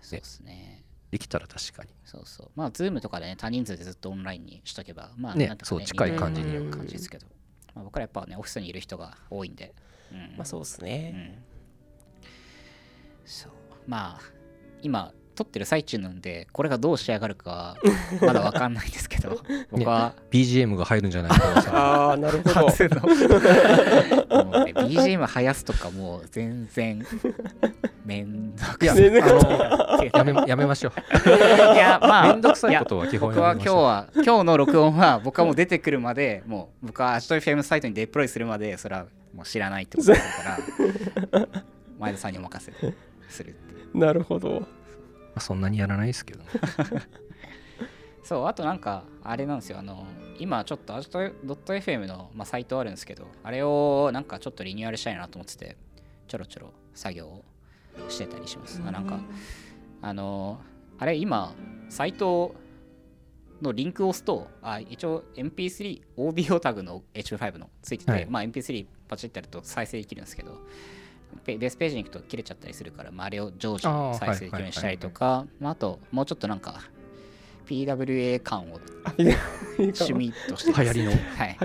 [0.00, 0.82] そうですね。
[1.12, 2.50] できたら確かにそうそう。
[2.54, 6.70] まあズームとかでね多人数でずっとオンラインにしとけばまあねなんとかそう近い感じに。
[6.70, 7.26] 感じですけど、
[7.74, 9.74] まあ、僕らやっぱねオフィスにいる人が多いんで。
[10.12, 10.18] うん。
[10.36, 11.44] まあそうですうねん。
[13.24, 13.52] そう。
[13.86, 14.20] まあ
[14.82, 17.76] 今撮ってる最中なんでこれがどう仕上がるかは
[18.20, 19.38] まだわかんないんですけど
[19.70, 20.14] 僕は。
[20.30, 22.66] BGM が入るんじゃないかなさああなるほど。
[22.66, 22.72] ね。
[24.74, 27.04] BGM 生やすとかもう全然
[28.04, 30.10] めんどくさい。
[30.14, 31.74] やめやめましょう。
[31.74, 40.24] いやまあめんどくさいことは基本僕は今日は今日の録音は僕はもう出てくるまで もう僕はアジト FM サイトにデプロイするまでそれはもう知らないってことだか
[41.32, 41.48] ら
[41.98, 42.72] 前田さんにお任せ
[43.28, 43.54] する
[43.94, 44.60] なるほど。
[44.60, 44.66] ま
[45.36, 46.48] あそんなにやらないですけどね。
[48.24, 49.78] そうあとなんかあれなんですよ。
[49.78, 50.04] あの
[50.38, 55.76] 今ちょっとアジト .fm の、まあ、サイトあるんですけどあれをなんかちょっとリニューアルしたいなと思ってて
[56.26, 57.44] ちょろちょろ作業を
[58.08, 58.82] してたりします。
[58.84, 59.20] あなんか
[60.02, 60.60] あの
[60.98, 61.54] あれ今
[61.88, 62.54] サイト
[63.62, 68.26] のリンクを押すとあ一応 MP3 オーディオタグの H5 のついてて、はい。
[68.26, 70.58] まあ MP3 パチってやると再生できるんですけどペ
[71.44, 73.82] ベースページに行くと切れちゃったりするから、まあ、あれを常時
[74.18, 76.80] 再生できるようにしたりとかまああともうちょっとなんか
[77.66, 78.80] PWA 感を
[79.76, 80.82] 趣味として。
[80.82, 81.10] 流行りの。
[81.10, 81.16] は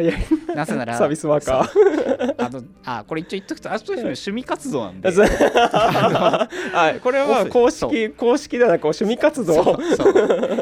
[0.02, 0.56] い。
[0.56, 2.36] なぜならサービスワーカー。
[2.44, 5.10] あのあこれ一応言っとくとアジト FM 趣味活動なんで。
[5.12, 6.50] は
[6.96, 9.78] いこれは公式公式ではなく趣味活動。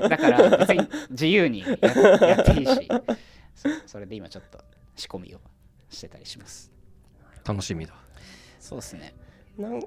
[0.10, 2.90] だから別に自由にややっていいし
[3.86, 4.60] それで今ちょっと
[4.96, 5.40] 仕込みを
[5.90, 6.70] してたりします。
[7.48, 7.94] 楽しみだ
[8.70, 9.16] そうですね。
[9.58, 9.82] なん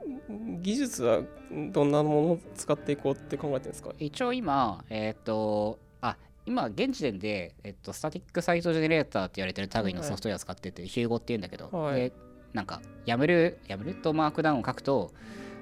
[0.61, 1.22] 技術は
[1.70, 3.93] どんなものを使っていこうって考えてるんですか？
[4.01, 11.97] 一応今えっ、とあ今現時点で、えっと、スタティックサイトジェネレーターって言われてる類のソフトウェアを使ってて、ヒューゴって言うんだけど、はい。
[11.97, 12.12] で
[12.53, 15.12] なんか YAML YAML と Markdown を書くと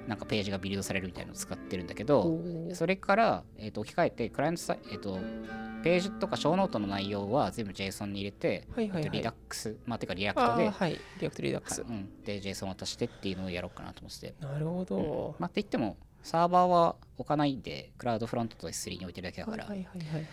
[0.07, 2.39] なんかページがビルドされるみたいなのを使ってるんだけど、
[2.73, 5.19] それから、えー、と置き換えて、クライアントサイえー、と
[5.83, 9.03] ページとかショーノートの内容は全部 JSON に入れて、はいはいはい。
[9.03, 10.99] えっと Redux、まあ、てか React で、はい。
[11.19, 11.81] React Redux。
[11.81, 11.91] はい。
[11.91, 15.35] うん、で JSON 渡してっていうのをやろうかなと思ってて、なるほど。
[15.39, 20.25] まあ、って言っても、サーバーは置かないで、 CloudFront と S3 に置いてるだけだから、はいはいはいはいはい。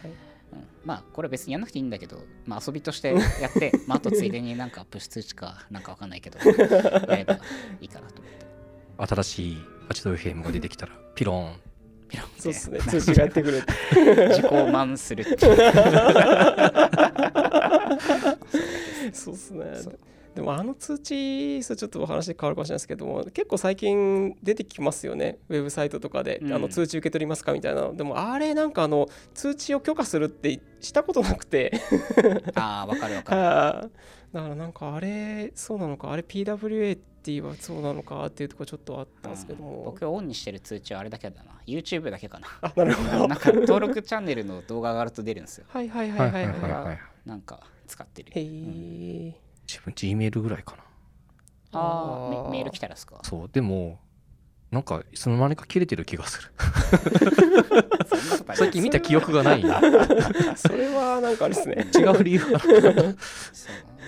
[0.52, 0.66] うん。
[0.84, 7.34] まあ、これ別にやんなくていいんだけど、まあ、遊びとしてやって、 まあ、あとついでになんかプッシュ通知かなんかわかんないけど、 やれば
[7.80, 8.57] いいかなと思って。
[8.98, 11.54] 新しい8ドル FM が出てきたらピローン。
[12.08, 12.40] ピロンって。
[12.42, 12.80] そうですね。
[12.80, 13.62] 通知がやってくる。
[14.28, 15.38] 自己満するっていう。
[19.12, 19.64] そうですね。
[19.82, 19.98] そう
[20.34, 25.38] でもあの通知それちょっとお話変わるかもしれないですけども結構最近出てきますよね。
[25.48, 26.52] ウェブサイトとかで、うん。
[26.52, 31.72] あの通知受け取りますかみたいなでもあれなんかあの通知を許可するってしたことなくて。
[32.54, 33.90] ああわかるわかる
[34.32, 39.62] だからなんかあれそうなのかあれ PWA って言えばそうなのかっていうところちょっとあったんですけど。
[39.62, 41.50] も、僕オンにしてる通知はあれだけだな。
[41.66, 42.46] YouTube だけかな。
[42.62, 43.28] あなるほど。
[43.28, 45.66] なんか登録チャンネルの動画が上がると出るんですよ。
[45.72, 46.72] はいはいはいはいはい。
[46.72, 48.30] はいなんか使ってる。
[48.34, 49.34] へえ。
[49.66, 50.82] 自分 G メールぐらいかな。
[51.72, 52.50] あーあー。
[52.50, 53.18] メメール来たらですか？
[53.22, 53.50] そう。
[53.52, 53.98] でも
[54.70, 56.52] なんかいつの間にか切れてる気がする。
[58.54, 59.64] 最近見た記憶がない違
[60.56, 61.86] それはなんかあれですね。
[62.18, 62.58] う理由が。
[62.60, 62.74] そう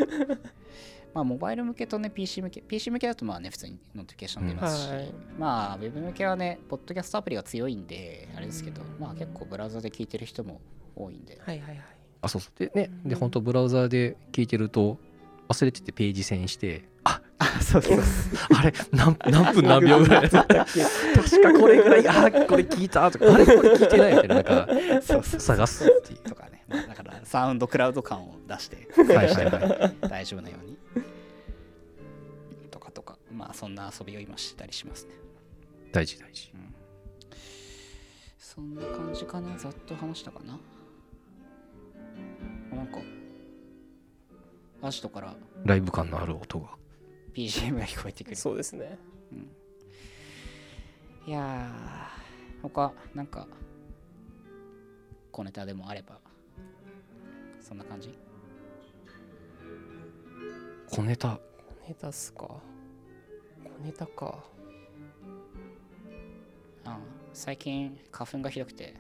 [1.12, 5.12] まあモバイル向けとね PC 向け PC 向けだとまあね普通にノーティフィケーション出ますし、はい。
[5.38, 10.60] まあウェブ向けはねポッドキャストアプリが強いんであれですけどまあ結構ブラウザで聞いてる人も
[10.94, 11.38] 多いんで。
[11.40, 11.80] はいはいはい。
[12.22, 12.58] あそうそう。
[12.58, 14.98] でねで本当ブラウザで聞いてると
[15.48, 17.98] 忘れててページ遷してああそうそう
[18.56, 24.68] あれ何何分何秒ぐらい確かこれぐらいあこれ聞いたとかあれこれ聞いてないみたいななんか
[25.02, 25.40] そうそう。
[25.40, 26.18] 探すっていう。
[26.18, 30.08] とかね、まあ、だから SoundCloud 感を出してはいはいはい。
[30.08, 30.78] 大丈夫なように
[32.70, 35.14] とかとかまあそんな遊びを今してたりしますね。
[35.92, 36.52] 大事大事。
[38.38, 40.58] そんな感じかなざっと話したかな。
[42.76, 42.98] なんか
[44.82, 46.68] アジトからライブ感のある音が。
[47.34, 48.36] BGM が聞こえてくる。
[48.36, 48.98] そうですね。
[51.26, 53.46] いやー他なんか
[55.30, 56.18] 小ネタでもあれば
[57.70, 58.12] そんな感じ？
[60.88, 61.38] 小ネタ。
[61.84, 62.48] 小ネタっすか？
[62.48, 62.60] 小
[63.84, 64.42] ネタか。
[66.84, 66.98] あ
[67.32, 68.96] 最近花粉がひどくて。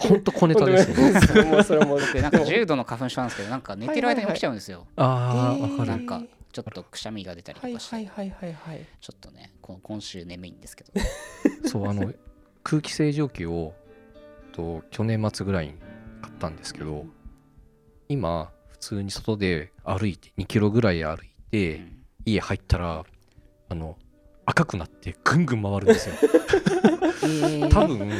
[0.00, 1.20] ほんと小ネタですね。
[1.20, 1.98] それもそれも。
[2.00, 4.88] 僕なんか重度の花粉症なんですけどなんか寝てる間に起きちゃうんですよ。
[4.96, 5.90] ああわかる。
[5.90, 6.20] なんか
[6.50, 8.84] ちょっとくしゃみが出たりはいとかして、はいはいはいはい。
[9.00, 10.92] ちょっとねこ今週眠いんですけど。
[11.68, 12.12] そうあの
[12.64, 13.72] 空気清浄機を
[14.50, 15.74] と去年末ぐらいに
[16.20, 17.06] 買ったんですけど
[18.08, 21.94] 今普通に外で歩いて2キロぐらい歩いて、うん。
[22.24, 23.04] 家入ったら
[23.70, 23.96] あの
[24.44, 26.14] 赤くなってぐんぐん回るんですよ。
[27.70, 28.10] 多分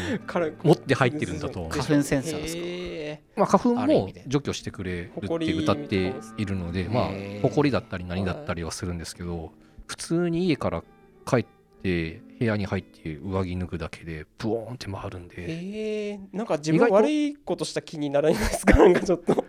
[0.63, 2.63] 持って入ってるんだと思う花粉センサーですか？
[2.65, 7.11] へまあ、花粉も除去してくれるって埃歌っているのでまあ
[7.43, 9.53] 埃だったり何だったりはするんですけど
[9.87, 10.83] 普通に家から
[11.27, 11.47] 帰っ
[11.83, 15.43] て部屋に入って上着脱ぐだけでブオーンって回るんーで。
[15.43, 18.77] へえなんか自分悪いことした気にならないですか？
[18.79, 19.45] なんかちょっと。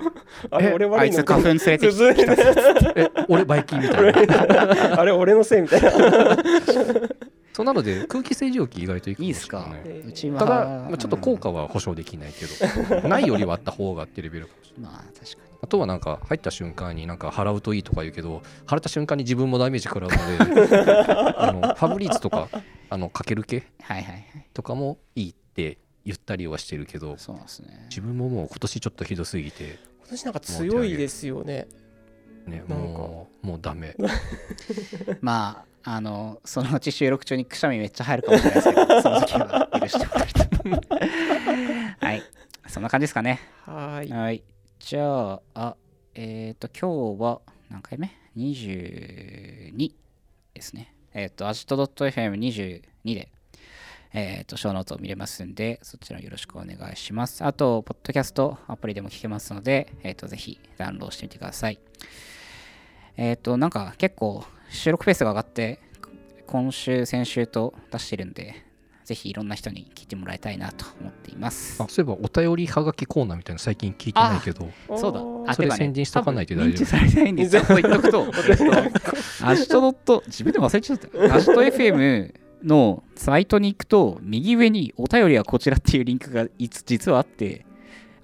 [0.52, 1.24] あれえ俺あ悪いの？
[1.24, 2.92] かいつ花粉連れてきた。
[3.02, 4.98] え俺バイキンみたいな。
[5.00, 5.92] あれ俺のせいみたいな。
[7.54, 9.30] そうなので空気清浄機意外といいかもい。
[9.30, 9.60] いっすか？
[9.62, 10.10] しれないえー。
[10.10, 10.40] うちは。
[10.40, 12.46] ただ、まあ、ちょっと効果は保証できないけ
[13.02, 14.92] ど、ないよりはあった方がってレベルかもしれない。
[14.94, 20.78] まあ確かにあとはなんか入った瞬間になんか払うといいとか言うけど払った瞬間に自分もダメージ食らうので
[21.38, 22.48] あのファブリーズとか
[22.90, 24.26] あのかける系はいはいはい。
[24.54, 27.86] とかもいいって言ったりはしてるけどそうなんですね。
[27.90, 31.68] 自分ももう今年ちょっとひどすぎて、今年なんか強いですよね。
[32.48, 33.00] ね、なんか。
[33.00, 33.96] もうもうダメ。
[35.22, 40.50] まああのそのうち収録中にくしゃみめっちゃ入るかもしれないですけどその時は許してもらいたい。
[42.00, 42.24] はい。
[42.68, 43.40] そんな感じですかね。
[43.66, 44.12] はーい。
[44.12, 44.44] はい。
[44.90, 45.76] じゃあ、
[46.16, 49.92] えっ、と、今日は何回目 ?22
[50.56, 50.96] ですね。
[51.14, 52.82] えっ、と、アジト .fm22
[53.14, 53.30] で、
[54.14, 57.46] えっ、と、ショーノートを見れますんで、そちらよろしくお願いします。
[57.46, 61.78] あと、ポッドキャストアプリでも聞けますので、えっ、と、ぜひダウンロードしてみてください。
[63.16, 65.78] えっ、と、なんか結構収録ペースが上がって、
[66.48, 68.66] 今週、先週と出してるんで、
[69.10, 71.88] ぜひいろんな人に聞いてもらいたいなと思っていますあ。
[71.90, 75.52] そういえばお便りはがきコーナーみたいなの最近聞いてないけどそうだ。
[75.52, 81.36] あそれ宣伝しとかないと大丈夫認知されてないんで、ちょっと言っとくと、えっとアジトドット、自分でも忘れちゃった。
[81.36, 87.66] アジト FM のサイトに行くと、右上にお便りはこちらっていうリンクがいつ実はあって、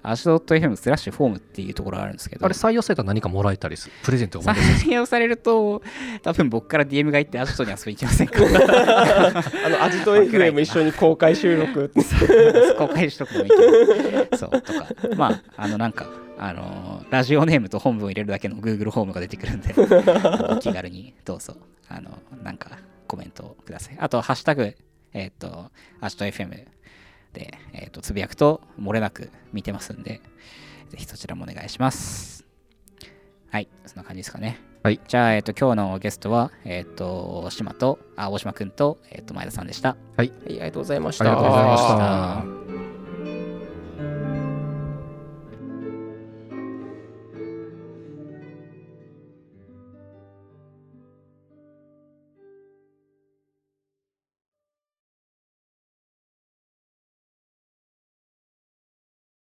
[0.08, 3.92] アジトドット FM スラッシュフォームっていうところがあるんですけど、あれ採用されたら何かもらえたりする？
[4.04, 4.90] プレゼントがもらえたりする？
[4.92, 5.82] 採用されると、
[6.22, 8.28] 多分僕から DM が行ってアジトに遊びに行きません。
[8.28, 8.38] か
[9.66, 11.92] あのアジト FM 一緒に公開収録。
[12.78, 14.86] 公開しとくのもいいけど、そう、とか、
[15.16, 16.06] まあ、あの、なんか、
[16.38, 19.74] あのーラジオネームと本文を入れるだけの Google ホームが出てくるんで、
[20.50, 21.56] お気軽にどうぞ、
[21.88, 22.70] あの、なんか、
[23.06, 23.96] コメントをください。
[23.98, 24.74] あと、ハッシュタグ、
[25.12, 26.66] えっ、と、アジト FM で、
[27.72, 30.20] えっ、と、つぶやくと、漏れなく見てますんで、
[30.88, 32.44] ぜひそちらもお願いします。
[33.50, 34.60] はい、そんな感じですかね。
[34.82, 35.00] はい。
[35.08, 39.96] じゃあ、えっ、と、今日のゲストは、えっ、と、大島と、あ、大島くんと、えっ、と、前田さんでした。
[40.16, 42.65] はいありがとうございましたありがとうございました。